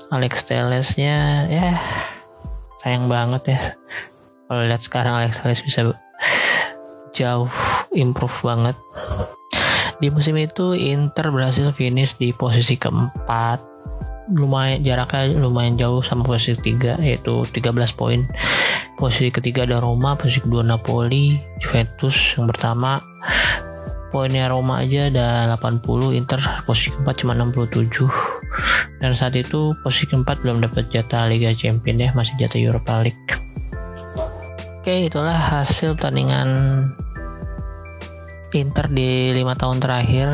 Alex 0.09 0.43
Telesnya 0.43 1.47
ya 1.47 1.79
sayang 2.83 3.07
banget 3.07 3.55
ya. 3.55 3.59
Kalau 4.49 4.65
lihat 4.65 4.81
sekarang 4.83 5.13
Alex 5.23 5.39
Teles 5.39 5.63
bisa 5.63 5.95
jauh 7.15 7.51
improve 7.95 8.35
banget. 8.43 8.75
Di 9.99 10.07
musim 10.07 10.39
itu 10.39 10.75
Inter 10.75 11.27
berhasil 11.29 11.75
finish 11.75 12.15
di 12.15 12.31
posisi 12.31 12.79
keempat 12.79 13.68
lumayan 14.29 14.85
jaraknya 14.85 15.37
lumayan 15.37 15.75
jauh 15.75 16.05
sama 16.05 16.21
posisi 16.21 16.57
ketiga 16.57 16.95
yaitu 17.01 17.41
13 17.45 17.73
poin. 17.97 18.29
Posisi 18.99 19.31
ketiga 19.33 19.63
ada 19.63 19.81
Roma 19.81 20.13
posisi 20.19 20.43
kedua 20.43 20.61
Napoli 20.61 21.39
Juventus 21.57 22.37
yang 22.37 22.49
pertama. 22.49 23.01
Poinnya 24.09 24.49
Roma 24.49 24.81
aja 24.81 25.13
ada 25.13 25.45
80 25.61 26.17
Inter 26.17 26.41
posisi 26.65 26.89
keempat 26.89 27.15
cuma 27.21 27.37
67 27.37 28.09
dan 28.99 29.13
saat 29.13 29.37
itu 29.37 29.77
posisi 29.85 30.09
keempat 30.09 30.41
belum 30.41 30.65
dapat 30.65 30.89
jatah 30.89 31.29
Liga 31.29 31.53
Champions 31.53 32.01
ya 32.01 32.09
masih 32.17 32.33
jatah 32.41 32.57
Europa 32.57 33.05
League. 33.05 33.31
Oke 34.81 35.05
itulah 35.05 35.37
hasil 35.37 35.93
pertandingan 35.93 36.49
Inter 38.49 38.89
di 38.89 39.29
lima 39.37 39.53
tahun 39.53 39.77
terakhir 39.77 40.27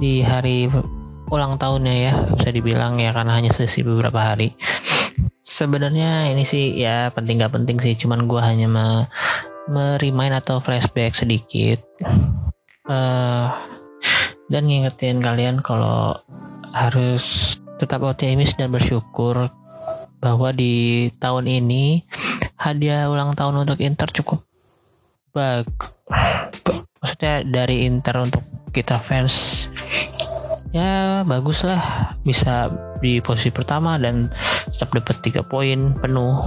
di 0.00 0.24
hari 0.24 0.72
ulang 1.34 1.58
tahunnya 1.58 1.94
ya 1.98 2.12
bisa 2.38 2.54
dibilang 2.54 3.02
ya 3.02 3.10
karena 3.10 3.34
hanya 3.34 3.50
selisih 3.50 3.82
beberapa 3.82 4.22
hari. 4.22 4.54
Sebenarnya 5.42 6.30
ini 6.30 6.46
sih 6.46 6.78
ya 6.78 7.10
penting 7.10 7.42
gak 7.42 7.52
penting 7.52 7.76
sih 7.82 7.98
cuman 7.98 8.30
gue 8.30 8.40
hanya 8.40 8.70
me 8.70 9.98
atau 10.30 10.62
flashback 10.62 11.18
sedikit. 11.18 11.82
Uh, 12.84 13.48
dan 14.52 14.68
ngingetin 14.68 15.18
kalian 15.24 15.64
kalau 15.64 16.20
harus 16.70 17.56
tetap 17.80 18.04
optimis 18.04 18.54
dan 18.54 18.70
bersyukur 18.70 19.48
bahwa 20.20 20.48
di 20.52 21.08
tahun 21.20 21.48
ini 21.48 22.04
hadiah 22.56 23.08
ulang 23.12 23.36
tahun 23.36 23.66
untuk 23.66 23.80
Inter 23.84 24.08
cukup 24.08 24.40
bag 25.34 25.68
maksudnya 27.02 27.44
dari 27.44 27.84
Inter 27.84 28.24
untuk 28.24 28.40
kita 28.72 28.96
fans 29.02 29.68
ya 30.74 31.22
bagus 31.22 31.62
lah 31.62 32.18
bisa 32.26 32.66
di 32.98 33.22
posisi 33.22 33.54
pertama 33.54 33.94
dan 33.94 34.26
tetap 34.66 34.90
dapat 34.90 35.16
tiga 35.22 35.46
poin 35.46 35.94
penuh. 35.94 36.42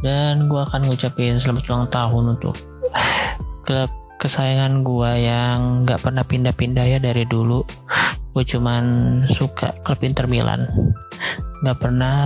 Dan 0.00 0.48
gue 0.48 0.60
akan 0.60 0.88
ngucapin 0.88 1.36
selamat 1.36 1.64
ulang 1.68 1.88
tahun 1.92 2.24
untuk 2.36 2.56
klub 3.68 3.92
kesayangan 4.20 4.80
gue 4.80 5.10
yang 5.20 5.84
nggak 5.84 6.00
pernah 6.00 6.24
pindah-pindah 6.24 6.96
ya 6.96 6.98
dari 7.00 7.28
dulu. 7.28 7.60
Gue 8.32 8.44
cuman 8.44 8.84
suka 9.28 9.76
klub 9.84 10.00
Inter 10.00 10.24
Milan. 10.24 10.64
Nggak 11.60 11.78
pernah 11.80 12.16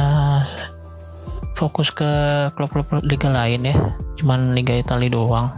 fokus 1.58 1.90
ke 1.90 2.06
klub-klub 2.54 3.02
liga 3.02 3.30
lain 3.30 3.66
ya. 3.66 3.74
Cuman 4.14 4.54
liga 4.54 4.78
Italia 4.78 5.10
doang. 5.10 5.50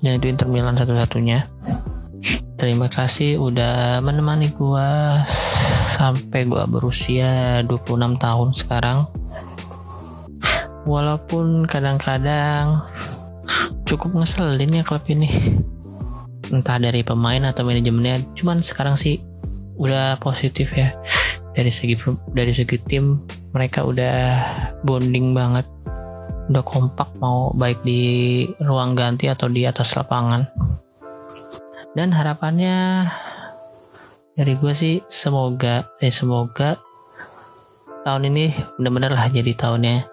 Dan 0.00 0.20
itu 0.20 0.28
Inter 0.28 0.48
Milan 0.48 0.76
satu-satunya 0.76 1.48
Terima 2.56 2.88
kasih 2.88 3.36
udah 3.36 4.00
menemani 4.00 4.48
gua 4.56 5.20
sampai 5.92 6.48
gua 6.48 6.64
berusia 6.64 7.60
26 7.68 8.16
tahun 8.16 8.48
sekarang. 8.56 8.98
Walaupun 10.88 11.68
kadang-kadang 11.68 12.80
cukup 13.84 14.16
ngeselin 14.16 14.80
ya 14.80 14.82
klub 14.82 15.04
ini. 15.12 15.28
entah 16.46 16.78
dari 16.78 17.02
pemain 17.02 17.42
atau 17.42 17.66
manajemennya 17.66 18.22
cuman 18.38 18.62
sekarang 18.62 18.94
sih 18.94 19.18
udah 19.82 20.14
positif 20.22 20.70
ya 20.78 20.94
dari 21.58 21.74
segi 21.74 21.98
dari 22.30 22.54
segi 22.54 22.78
tim 22.86 23.18
mereka 23.50 23.82
udah 23.82 24.14
bonding 24.86 25.34
banget 25.34 25.66
udah 26.46 26.62
kompak 26.62 27.10
mau 27.18 27.50
baik 27.50 27.82
di 27.82 28.46
ruang 28.62 28.94
ganti 28.94 29.26
atau 29.26 29.50
di 29.50 29.66
atas 29.66 29.98
lapangan 29.98 30.46
dan 31.96 32.12
harapannya 32.12 33.08
dari 34.36 34.52
gue 34.60 34.72
sih 34.76 35.00
semoga 35.08 35.88
eh 35.96 36.12
semoga 36.12 36.76
tahun 38.04 38.28
ini 38.30 38.52
benar-benar 38.76 39.16
lah 39.16 39.26
jadi 39.32 39.56
tahunnya. 39.56 40.04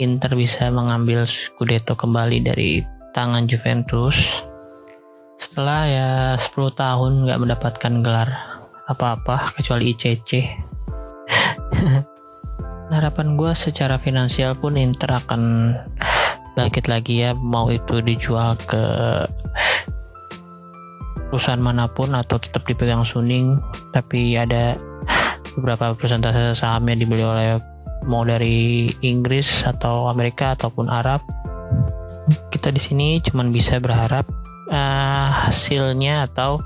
Inter 0.00 0.32
bisa 0.38 0.70
mengambil 0.72 1.26
Scudetto 1.26 1.98
kembali 1.98 2.46
dari 2.46 2.80
tangan 3.10 3.50
Juventus. 3.50 4.46
Setelah 5.36 5.80
ya 5.84 6.08
10 6.38 6.72
tahun 6.72 7.28
nggak 7.28 7.40
mendapatkan 7.42 7.92
gelar 8.00 8.30
apa-apa 8.86 9.58
kecuali 9.58 9.92
ICC 9.92 10.30
harapan 12.94 13.34
gue 13.34 13.50
secara 13.50 13.98
finansial 13.98 14.54
pun 14.56 14.78
Inter 14.78 15.10
akan 15.10 15.74
bangkit 16.54 16.88
lagi 16.88 17.26
ya. 17.26 17.34
Mau 17.34 17.68
itu 17.68 18.00
dijual 18.00 18.56
ke 18.64 18.84
perusahaan 21.28 21.60
mana 21.60 21.90
pun 21.90 22.14
atau 22.14 22.38
tetap 22.38 22.64
dipegang 22.66 23.02
Suning 23.02 23.58
tapi 23.90 24.38
ada 24.38 24.78
beberapa 25.56 25.96
persentase 25.96 26.54
sahamnya 26.54 27.00
dibeli 27.00 27.24
oleh 27.24 27.58
mau 28.04 28.22
dari 28.22 28.86
Inggris 29.02 29.64
atau 29.66 30.06
Amerika 30.06 30.54
ataupun 30.54 30.86
Arab. 30.86 31.24
Kita 32.52 32.70
di 32.70 32.80
sini 32.82 33.18
cuma 33.22 33.46
bisa 33.46 33.78
berharap 33.80 34.26
uh, 34.70 35.28
hasilnya 35.48 36.30
atau 36.30 36.62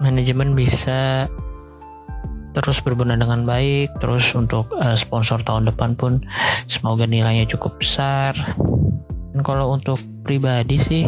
manajemen 0.00 0.54
bisa 0.54 1.28
terus 2.56 2.80
berbenah 2.82 3.14
dengan 3.14 3.44
baik 3.46 3.92
terus 4.02 4.34
untuk 4.34 4.66
uh, 4.80 4.96
sponsor 4.96 5.44
tahun 5.44 5.68
depan 5.70 5.94
pun 5.94 6.18
semoga 6.66 7.06
nilainya 7.06 7.46
cukup 7.46 7.78
besar. 7.78 8.34
Dan 9.32 9.40
kalau 9.46 9.76
untuk 9.76 10.00
pribadi 10.26 10.80
sih 10.80 11.04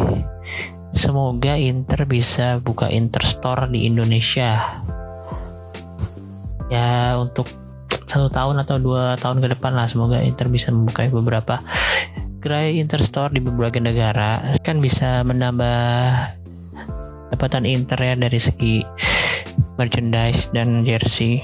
semoga 0.93 1.55
Inter 1.55 2.03
bisa 2.05 2.59
buka 2.59 2.87
Inter 2.91 3.23
Store 3.23 3.67
di 3.67 3.87
Indonesia. 3.87 4.79
Ya 6.71 7.19
untuk 7.19 7.47
satu 8.07 8.27
tahun 8.27 8.59
atau 8.63 8.75
dua 8.79 9.15
tahun 9.15 9.39
ke 9.39 9.55
depan 9.55 9.71
lah 9.71 9.87
semoga 9.87 10.19
Inter 10.19 10.51
bisa 10.51 10.71
membuka 10.71 11.07
beberapa 11.07 11.63
gerai 12.41 12.81
Interstore 12.81 13.31
di 13.31 13.39
berbagai 13.39 13.79
negara. 13.79 14.55
Kan 14.65 14.81
bisa 14.81 15.21
menambah 15.21 15.79
dapatan 17.31 17.63
Inter 17.63 17.99
ya 18.01 18.13
dari 18.17 18.39
segi 18.41 18.83
merchandise 19.79 20.51
dan 20.51 20.83
jersey. 20.83 21.39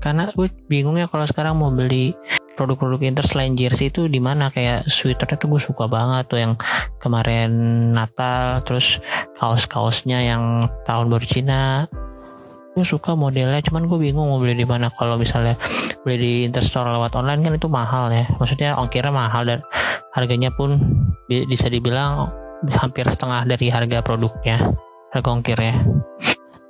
Karena 0.00 0.32
gue 0.32 0.48
bingung 0.70 0.96
ya 0.96 1.10
kalau 1.12 1.28
sekarang 1.28 1.60
mau 1.60 1.68
beli 1.68 2.16
produk-produk 2.60 3.00
Inter 3.08 3.24
selain 3.24 3.56
jersey 3.56 3.88
itu 3.88 4.04
di 4.04 4.20
mana? 4.20 4.52
Kayak 4.52 4.84
sweaternya 4.92 5.40
tuh 5.40 5.48
gue 5.56 5.60
suka 5.64 5.88
banget 5.88 6.28
tuh 6.28 6.38
yang 6.44 6.52
kemarin 7.00 7.48
Natal 7.96 8.60
terus 8.68 9.00
kaos-kaosnya 9.40 10.20
yang 10.20 10.68
tahun 10.84 11.08
baru 11.08 11.24
Cina. 11.24 11.88
Gue 12.76 12.84
suka 12.84 13.16
modelnya 13.16 13.64
cuman 13.64 13.88
gue 13.88 13.96
bingung 13.96 14.28
mau 14.28 14.36
beli 14.36 14.60
di 14.60 14.68
mana. 14.68 14.92
Kalau 14.92 15.16
misalnya 15.16 15.56
beli 16.04 16.16
di 16.20 16.32
Interstore 16.44 16.92
lewat 16.92 17.16
online 17.16 17.40
kan 17.40 17.52
itu 17.56 17.72
mahal 17.72 18.12
ya. 18.12 18.28
Maksudnya 18.36 18.76
ongkirnya 18.76 19.08
mahal 19.08 19.48
dan 19.48 19.64
harganya 20.12 20.52
pun 20.52 20.76
bisa 21.24 21.72
dibilang 21.72 22.28
hampir 22.76 23.08
setengah 23.08 23.48
dari 23.48 23.72
harga 23.72 24.04
produknya 24.04 24.76
harga 25.10 25.28
ongkirnya. 25.30 25.76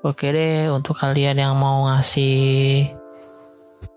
Oke 0.01 0.33
deh 0.33 0.73
untuk 0.73 0.97
kalian 0.97 1.37
yang 1.37 1.55
mau 1.61 1.85
ngasih 1.85 2.89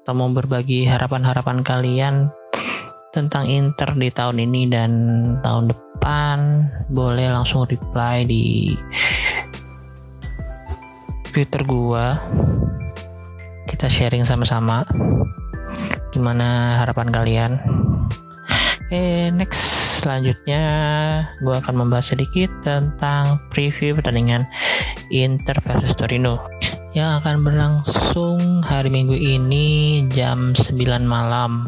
atau 0.04 0.12
mau 0.20 0.28
berbagi 0.28 0.84
harapan-harapan 0.84 1.64
kalian 1.64 2.28
tentang 3.16 3.48
Inter 3.48 3.96
di 3.96 4.12
tahun 4.12 4.36
ini 4.44 4.68
dan 4.68 4.92
tahun 5.40 5.72
depan 5.72 6.38
boleh 6.92 7.32
langsung 7.32 7.64
reply 7.64 8.28
di 8.28 8.76
Twitter 11.32 11.64
gua. 11.64 12.20
Kita 13.64 13.88
sharing 13.88 14.28
sama-sama. 14.28 14.84
Gimana 16.12 16.84
harapan 16.84 17.08
kalian? 17.08 17.52
Eh 18.92 19.32
next 19.32 20.04
selanjutnya 20.04 20.62
gue 21.40 21.56
akan 21.56 21.80
membahas 21.80 22.12
sedikit 22.12 22.52
tentang 22.60 23.40
preview 23.56 23.96
pertandingan 23.96 24.44
Inter 25.08 25.56
versus 25.64 25.96
Torino 25.96 26.53
yang 26.94 27.18
akan 27.26 27.42
berlangsung 27.42 28.62
hari 28.62 28.94
Minggu 28.94 29.18
ini 29.18 30.06
jam 30.14 30.54
9 30.54 30.78
malam. 31.02 31.66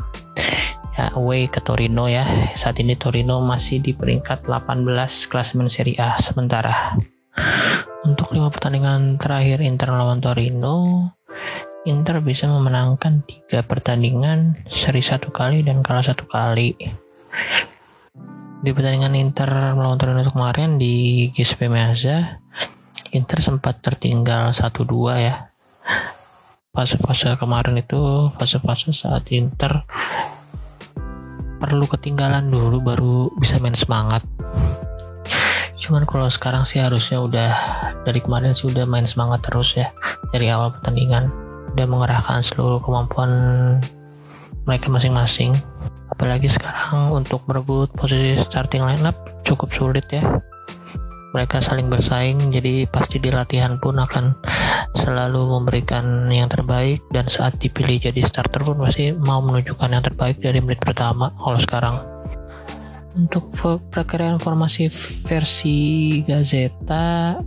Ya 0.93 1.09
away 1.17 1.49
ke 1.49 1.57
Torino 1.65 2.05
ya. 2.05 2.23
Saat 2.53 2.77
ini 2.77 2.93
Torino 2.93 3.41
masih 3.41 3.81
di 3.81 3.97
peringkat 3.97 4.45
18 4.45 4.85
klasemen 5.25 5.65
Serie 5.65 5.97
A. 5.97 6.13
Sementara 6.21 6.93
untuk 8.05 8.37
lima 8.37 8.53
pertandingan 8.53 9.17
terakhir 9.17 9.65
Inter 9.65 9.97
melawan 9.97 10.21
Torino, 10.21 11.09
Inter 11.89 12.21
bisa 12.21 12.45
memenangkan 12.45 13.25
tiga 13.25 13.65
pertandingan, 13.65 14.53
seri 14.69 15.01
satu 15.01 15.33
kali 15.33 15.65
dan 15.65 15.81
kalah 15.81 16.05
satu 16.05 16.29
kali. 16.29 16.77
Di 18.61 18.69
pertandingan 18.69 19.17
Inter 19.17 19.73
melawan 19.73 19.97
Torino 19.97 20.21
kemarin 20.29 20.77
di 20.77 21.27
Giuseppe 21.33 21.65
Meazza, 21.65 22.45
Inter 23.13 23.37
sempat 23.37 23.83
tertinggal 23.83 24.49
1-2 24.49 24.89
ya. 25.21 25.51
Fase-fase 26.73 27.37
kemarin 27.37 27.77
itu 27.77 28.31
fase-fase 28.35 28.89
saat 28.95 29.29
Inter 29.31 29.85
perlu 31.61 31.85
ketinggalan 31.87 32.49
dulu 32.49 32.81
baru 32.81 33.17
bisa 33.37 33.61
main 33.61 33.77
semangat. 33.77 34.25
Cuman 35.77 36.03
kalau 36.09 36.27
sekarang 36.27 36.65
sih 36.65 36.81
harusnya 36.81 37.21
udah 37.21 37.51
dari 38.03 38.19
kemarin 38.19 38.57
sih 38.57 38.67
udah 38.67 38.89
main 38.89 39.05
semangat 39.05 39.45
terus 39.45 39.77
ya 39.77 39.93
dari 40.33 40.49
awal 40.49 40.73
pertandingan. 40.73 41.29
Udah 41.77 41.85
mengerahkan 41.85 42.41
seluruh 42.41 42.81
kemampuan 42.81 43.31
mereka 44.65 44.89
masing-masing. 44.89 45.53
Apalagi 46.09 46.49
sekarang 46.49 47.13
untuk 47.13 47.45
merebut 47.45 47.93
posisi 47.93 48.39
starting 48.39 48.81
lineup 48.81 49.15
cukup 49.45 49.69
sulit 49.71 50.05
ya 50.09 50.25
mereka 51.35 51.59
saling 51.59 51.91
bersaing 51.91 52.39
jadi 52.47 52.87
pasti 52.87 53.19
di 53.19 53.27
latihan 53.27 53.75
pun 53.75 53.99
akan 53.99 54.39
selalu 54.95 55.59
memberikan 55.59 56.31
yang 56.31 56.47
terbaik 56.47 57.03
dan 57.11 57.27
saat 57.27 57.59
dipilih 57.59 57.99
jadi 57.99 58.23
starter 58.23 58.63
pun 58.63 58.79
pasti 58.79 59.11
mau 59.11 59.43
menunjukkan 59.43 59.91
yang 59.91 59.99
terbaik 59.99 60.39
dari 60.39 60.63
menit 60.63 60.79
pertama 60.79 61.35
kalau 61.35 61.59
sekarang. 61.59 61.99
Untuk 63.15 63.47
perkiraan 63.95 64.43
formasi 64.43 64.91
versi 65.23 65.75
Gazeta 66.27 67.39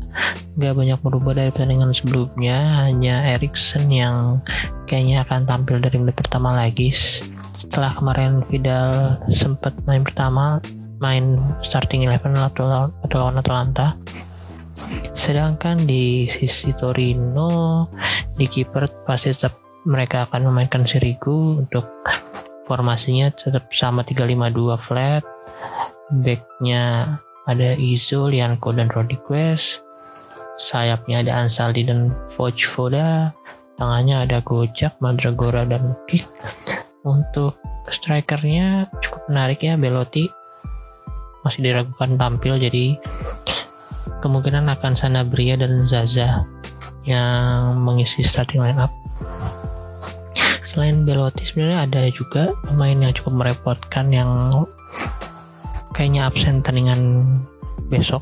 gak 0.57 0.74
banyak 0.77 0.96
berubah 1.05 1.37
dari 1.37 1.53
pertandingan 1.53 1.92
sebelumnya 1.92 2.88
hanya 2.88 3.37
Erikson 3.37 3.88
yang 3.92 4.40
kayaknya 4.88 5.29
akan 5.29 5.44
tampil 5.44 5.77
dari 5.77 6.01
menit 6.01 6.16
pertama 6.16 6.57
lagi. 6.57 6.88
Setelah 7.57 7.92
kemarin 7.92 8.40
Vidal 8.48 9.20
sempat 9.29 9.77
main 9.85 10.01
pertama 10.01 10.57
main 10.98 11.38
starting 11.64 12.06
eleven 12.06 12.37
atau 12.38 12.90
lawan 13.14 13.40
Atalanta. 13.40 13.98
Sedangkan 15.12 15.82
di 15.82 16.30
sisi 16.30 16.70
Torino 16.74 17.87
di 18.38 18.46
kiper 18.46 19.06
pasti 19.06 19.34
tetap 19.34 19.58
mereka 19.88 20.28
akan 20.30 20.52
memainkan 20.52 20.87
Sirigu 20.87 21.58
untuk 21.58 21.88
formasinya 22.70 23.32
tetap 23.34 23.72
sama 23.74 24.04
352 24.04 24.78
flat. 24.78 25.24
Backnya 26.08 27.16
ada 27.48 27.74
Izo, 27.76 28.28
Lianco 28.28 28.70
dan 28.72 28.92
Rodriguez. 28.92 29.80
Sayapnya 30.58 31.22
ada 31.22 31.46
Ansaldi 31.46 31.87
dan 31.87 32.11
Vojvoda 32.34 33.30
tangannya 33.78 34.26
ada 34.26 34.42
Gojak, 34.42 34.98
Mandragora 34.98 35.62
dan 35.62 35.94
Kick. 36.11 36.26
Untuk 37.06 37.56
strikernya 37.88 38.90
cukup 39.00 39.22
menarik 39.30 39.64
ya 39.64 39.78
Belotti 39.78 40.28
masih 41.46 41.61
diragukan 41.70 42.18
tampil 42.18 42.59
jadi 42.59 42.98
kemungkinan 44.18 44.66
akan 44.79 44.92
Sanabria 44.98 45.55
dan 45.55 45.87
Zaza 45.87 46.42
yang 47.07 47.79
mengisi 47.81 48.20
starting 48.27 48.61
line 48.61 48.81
up 48.81 48.92
selain 50.68 51.09
Belotti 51.09 51.48
sebenarnya 51.48 51.88
ada 51.88 52.03
juga 52.12 52.53
pemain 52.68 52.94
yang 52.94 53.14
cukup 53.16 53.40
merepotkan 53.40 54.12
yang 54.12 54.53
kayaknya 55.96 56.29
absen 56.29 56.61
pertandingan 56.61 57.24
besok 57.88 58.20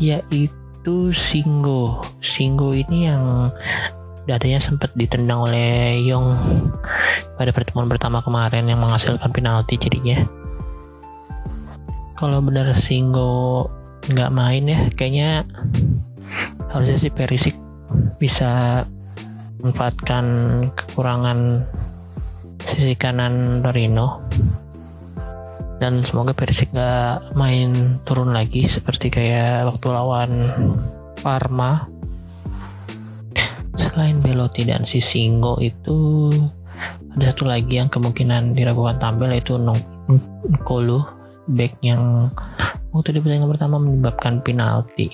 yaitu 0.00 1.12
Singgo 1.12 2.02
Singgo 2.18 2.72
ini 2.72 3.12
yang 3.12 3.52
dadanya 4.24 4.56
sempat 4.56 4.88
ditendang 4.96 5.44
oleh 5.44 6.00
Yong 6.08 6.32
pada 7.36 7.52
pertemuan 7.52 7.86
pertama 7.86 8.24
kemarin 8.24 8.64
yang 8.64 8.80
menghasilkan 8.80 9.28
penalti 9.30 9.76
jadinya 9.76 10.24
kalau 12.14 12.38
benar 12.42 12.70
Singgo 12.74 13.66
nggak 14.04 14.30
main 14.34 14.64
ya 14.68 14.80
kayaknya 14.92 15.48
harusnya 16.70 16.98
sih 16.98 17.12
Perisik 17.14 17.56
bisa 18.18 18.82
manfaatkan 19.64 20.26
kekurangan 20.76 21.64
sisi 22.64 22.92
kanan 22.98 23.64
Torino. 23.64 24.20
Dan 25.78 26.00
semoga 26.00 26.32
Persik 26.32 26.72
gak 26.72 27.34
main 27.36 28.00
turun 28.08 28.32
lagi 28.32 28.64
seperti 28.64 29.12
kayak 29.12 29.68
waktu 29.68 29.86
lawan 29.90 30.32
Parma. 31.20 31.86
Selain 33.74 34.22
Belotti 34.22 34.62
dan 34.66 34.86
Sisingo 34.86 35.58
itu 35.58 36.30
ada 37.14 37.30
satu 37.30 37.46
lagi 37.46 37.78
yang 37.78 37.90
kemungkinan 37.90 38.54
diragukan 38.54 38.98
tampil 39.02 39.34
yaitu 39.34 39.58
Nkolo 39.58 41.13
back 41.50 41.78
yang 41.84 42.32
waktu 42.94 43.16
di 43.16 43.20
pertandingan 43.20 43.52
pertama 43.52 43.76
menyebabkan 43.80 44.40
penalti. 44.40 45.10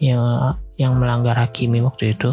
Yang 0.00 0.56
yang 0.80 0.96
melanggar 0.96 1.36
Hakimi 1.36 1.84
waktu 1.84 2.16
itu. 2.16 2.32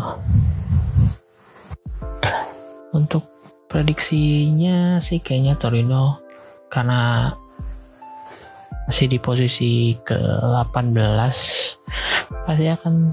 Untuk 2.95 3.27
prediksinya 3.67 5.03
sih 5.03 5.19
kayaknya 5.19 5.59
Torino 5.59 6.23
karena 6.71 7.29
masih 8.87 9.11
di 9.11 9.19
posisi 9.19 9.99
ke-18 9.99 11.35
pasti 12.47 12.65
akan 12.71 13.11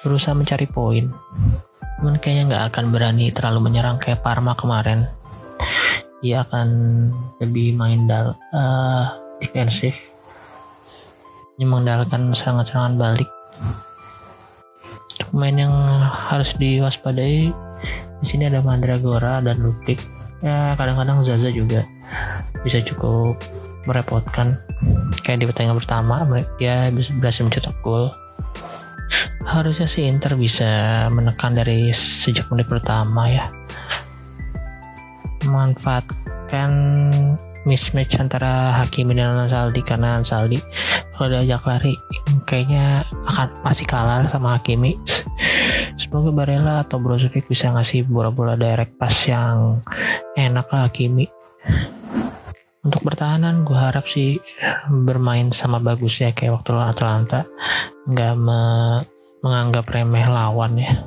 berusaha 0.00 0.32
mencari 0.32 0.64
poin. 0.64 1.12
Cuman 2.00 2.16
kayaknya 2.18 2.42
nggak 2.48 2.64
akan 2.72 2.84
berani 2.90 3.28
terlalu 3.30 3.68
menyerang 3.68 4.00
kayak 4.00 4.24
Parma 4.24 4.56
kemarin 4.56 5.06
dia 6.22 6.46
akan 6.46 6.68
lebih 7.42 7.74
main 7.74 8.06
dal 8.06 8.38
uh, 8.54 9.10
defensif 9.42 9.92
mengandalkan 11.62 12.34
serangan-serangan 12.34 12.98
balik. 12.98 13.30
Pemain 15.30 15.54
yang 15.54 15.74
harus 16.10 16.52
diwaspadai 16.58 17.54
di 18.22 18.26
sini 18.26 18.50
ada 18.50 18.62
Mandragora 18.62 19.42
dan 19.42 19.62
Lutik 19.62 19.98
ya 20.42 20.74
kadang-kadang 20.74 21.22
Zaza 21.22 21.54
juga 21.54 21.86
bisa 22.66 22.82
cukup 22.82 23.38
merepotkan. 23.86 24.58
Kayak 25.22 25.38
di 25.42 25.46
pertandingan 25.48 25.78
pertama 25.78 26.26
dia 26.58 26.90
berhasil 26.90 27.46
mencetak 27.46 27.74
gol. 27.82 28.10
Harusnya 29.42 29.86
sih 29.90 30.06
Inter 30.06 30.38
bisa 30.38 31.06
menekan 31.10 31.54
dari 31.54 31.90
sejak 31.94 32.46
menit 32.50 32.70
pertama 32.70 33.26
ya 33.26 33.50
memanfaatkan 35.52 36.70
mismatch 37.62 38.18
antara 38.18 38.74
Hakimi 38.74 39.14
dan 39.14 39.38
Ansaldi 39.38 39.84
karena 39.84 40.18
Ansaldi 40.18 40.58
kalau 41.14 41.28
diajak 41.30 41.62
lari 41.68 41.94
kayaknya 42.48 43.06
akan 43.28 43.48
pasti 43.62 43.84
kalah 43.86 44.26
sama 44.32 44.58
Hakimi. 44.58 44.98
Semoga 46.00 46.32
Barella 46.32 46.82
atau 46.82 46.98
Brozovic 46.98 47.46
bisa 47.46 47.70
ngasih 47.70 48.08
bola-bola 48.08 48.58
direct 48.58 48.98
pass 48.98 49.28
yang 49.30 49.78
enak 50.34 50.66
ke 50.66 50.76
Hakimi. 50.76 51.26
Untuk 52.82 53.06
pertahanan 53.06 53.62
gue 53.62 53.78
harap 53.78 54.10
sih 54.10 54.42
bermain 54.90 55.54
sama 55.54 55.78
bagus 55.78 56.18
ya 56.18 56.34
kayak 56.34 56.58
waktu 56.58 56.74
lawan 56.74 56.90
Atalanta. 56.90 57.46
Nggak 58.10 58.34
me 58.42 58.62
menganggap 59.42 59.90
remeh 59.90 60.26
lawan 60.26 60.78
ya 60.78 61.02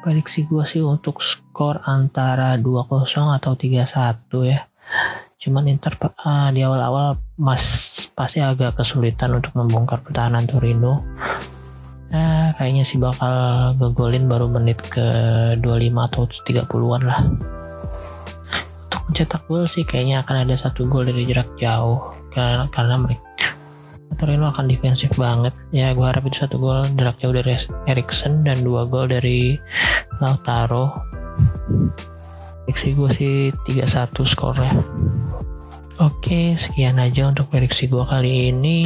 prediksi 0.00 0.46
gue 0.46 0.64
sih 0.64 0.82
untuk 0.82 1.20
skor 1.20 1.82
antara 1.84 2.54
2-0 2.56 3.36
atau 3.36 3.52
3-1 3.54 4.28
ya. 4.46 4.66
Cuman 5.38 5.70
Inter 5.70 5.94
uh, 6.02 6.50
di 6.50 6.66
awal-awal 6.66 7.20
mas 7.38 7.86
pasti 8.16 8.42
agak 8.42 8.74
kesulitan 8.74 9.38
untuk 9.38 9.54
membongkar 9.54 10.02
pertahanan 10.02 10.50
Torino. 10.50 11.06
Nah 12.10 12.56
kayaknya 12.56 12.82
sih 12.82 12.98
bakal 12.98 13.30
ngegolin 13.78 14.26
baru 14.26 14.50
menit 14.50 14.82
ke 14.82 15.06
25 15.60 16.08
atau 16.08 16.22
30-an 16.26 17.02
lah. 17.06 17.20
Untuk 18.88 19.00
mencetak 19.06 19.42
gol 19.46 19.70
sih 19.70 19.86
kayaknya 19.86 20.26
akan 20.26 20.48
ada 20.48 20.54
satu 20.58 20.88
gol 20.90 21.06
dari 21.06 21.28
jarak 21.28 21.54
jauh. 21.60 22.16
Karena, 22.34 22.66
karena 22.74 22.96
mereka 22.98 23.27
Torino 24.16 24.48
akan 24.48 24.64
defensif 24.70 25.12
banget. 25.20 25.52
Ya 25.74 25.92
gue 25.92 26.06
harap 26.06 26.24
itu 26.24 26.40
satu 26.40 26.56
gol 26.56 26.88
jarak 26.96 27.20
jauh 27.20 27.34
dari 27.36 27.60
Erikson 27.84 28.46
dan 28.46 28.64
dua 28.64 28.88
gol 28.88 29.12
dari 29.12 29.60
Lautaro. 30.22 30.96
Prediksi 32.64 32.92
gue 32.96 33.10
sih 33.12 33.34
3-1 33.64 34.12
skornya. 34.28 34.72
Oke 35.98 36.56
sekian 36.56 37.00
aja 37.00 37.28
untuk 37.28 37.52
prediksi 37.52 37.88
gue 37.88 38.04
kali 38.04 38.54
ini. 38.54 38.80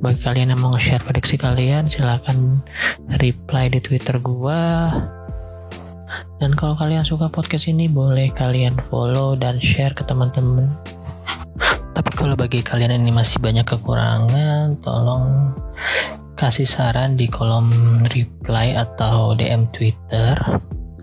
Bagi 0.00 0.20
kalian 0.24 0.56
yang 0.56 0.62
mau 0.64 0.74
share 0.80 1.04
prediksi 1.04 1.36
kalian 1.36 1.92
silahkan 1.92 2.64
reply 3.20 3.68
di 3.68 3.84
twitter 3.84 4.16
gue 4.16 4.62
dan 6.40 6.56
kalau 6.56 6.72
kalian 6.72 7.04
suka 7.04 7.28
podcast 7.28 7.68
ini 7.68 7.86
boleh 7.86 8.32
kalian 8.32 8.80
follow 8.88 9.36
dan 9.36 9.60
share 9.60 9.92
ke 9.92 10.00
teman-teman 10.08 10.72
tapi 11.90 12.10
kalau 12.14 12.38
bagi 12.38 12.62
kalian 12.62 13.02
ini 13.02 13.10
masih 13.10 13.42
banyak 13.42 13.66
kekurangan 13.66 14.78
tolong 14.80 15.54
kasih 16.40 16.64
saran 16.64 17.20
di 17.20 17.28
kolom 17.28 17.68
reply 18.08 18.72
atau 18.72 19.36
DM 19.36 19.68
Twitter. 19.76 20.38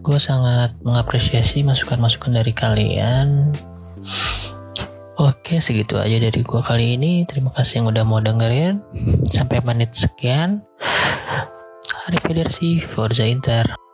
Gue 0.02 0.18
sangat 0.18 0.74
mengapresiasi 0.82 1.62
masukan-masukan 1.62 2.42
dari 2.42 2.54
kalian. 2.58 3.54
Oke 5.18 5.62
segitu 5.62 6.02
aja 6.02 6.18
dari 6.18 6.42
gue 6.42 6.62
kali 6.62 6.98
ini. 6.98 7.26
Terima 7.30 7.54
kasih 7.54 7.82
yang 7.82 7.94
udah 7.94 8.04
mau 8.08 8.18
dengerin. 8.18 8.82
Sampai 9.30 9.62
menit 9.62 9.94
sekian. 9.94 10.66
Arrivederci 12.08 12.82
Forza 12.82 13.28
Inter 13.28 13.87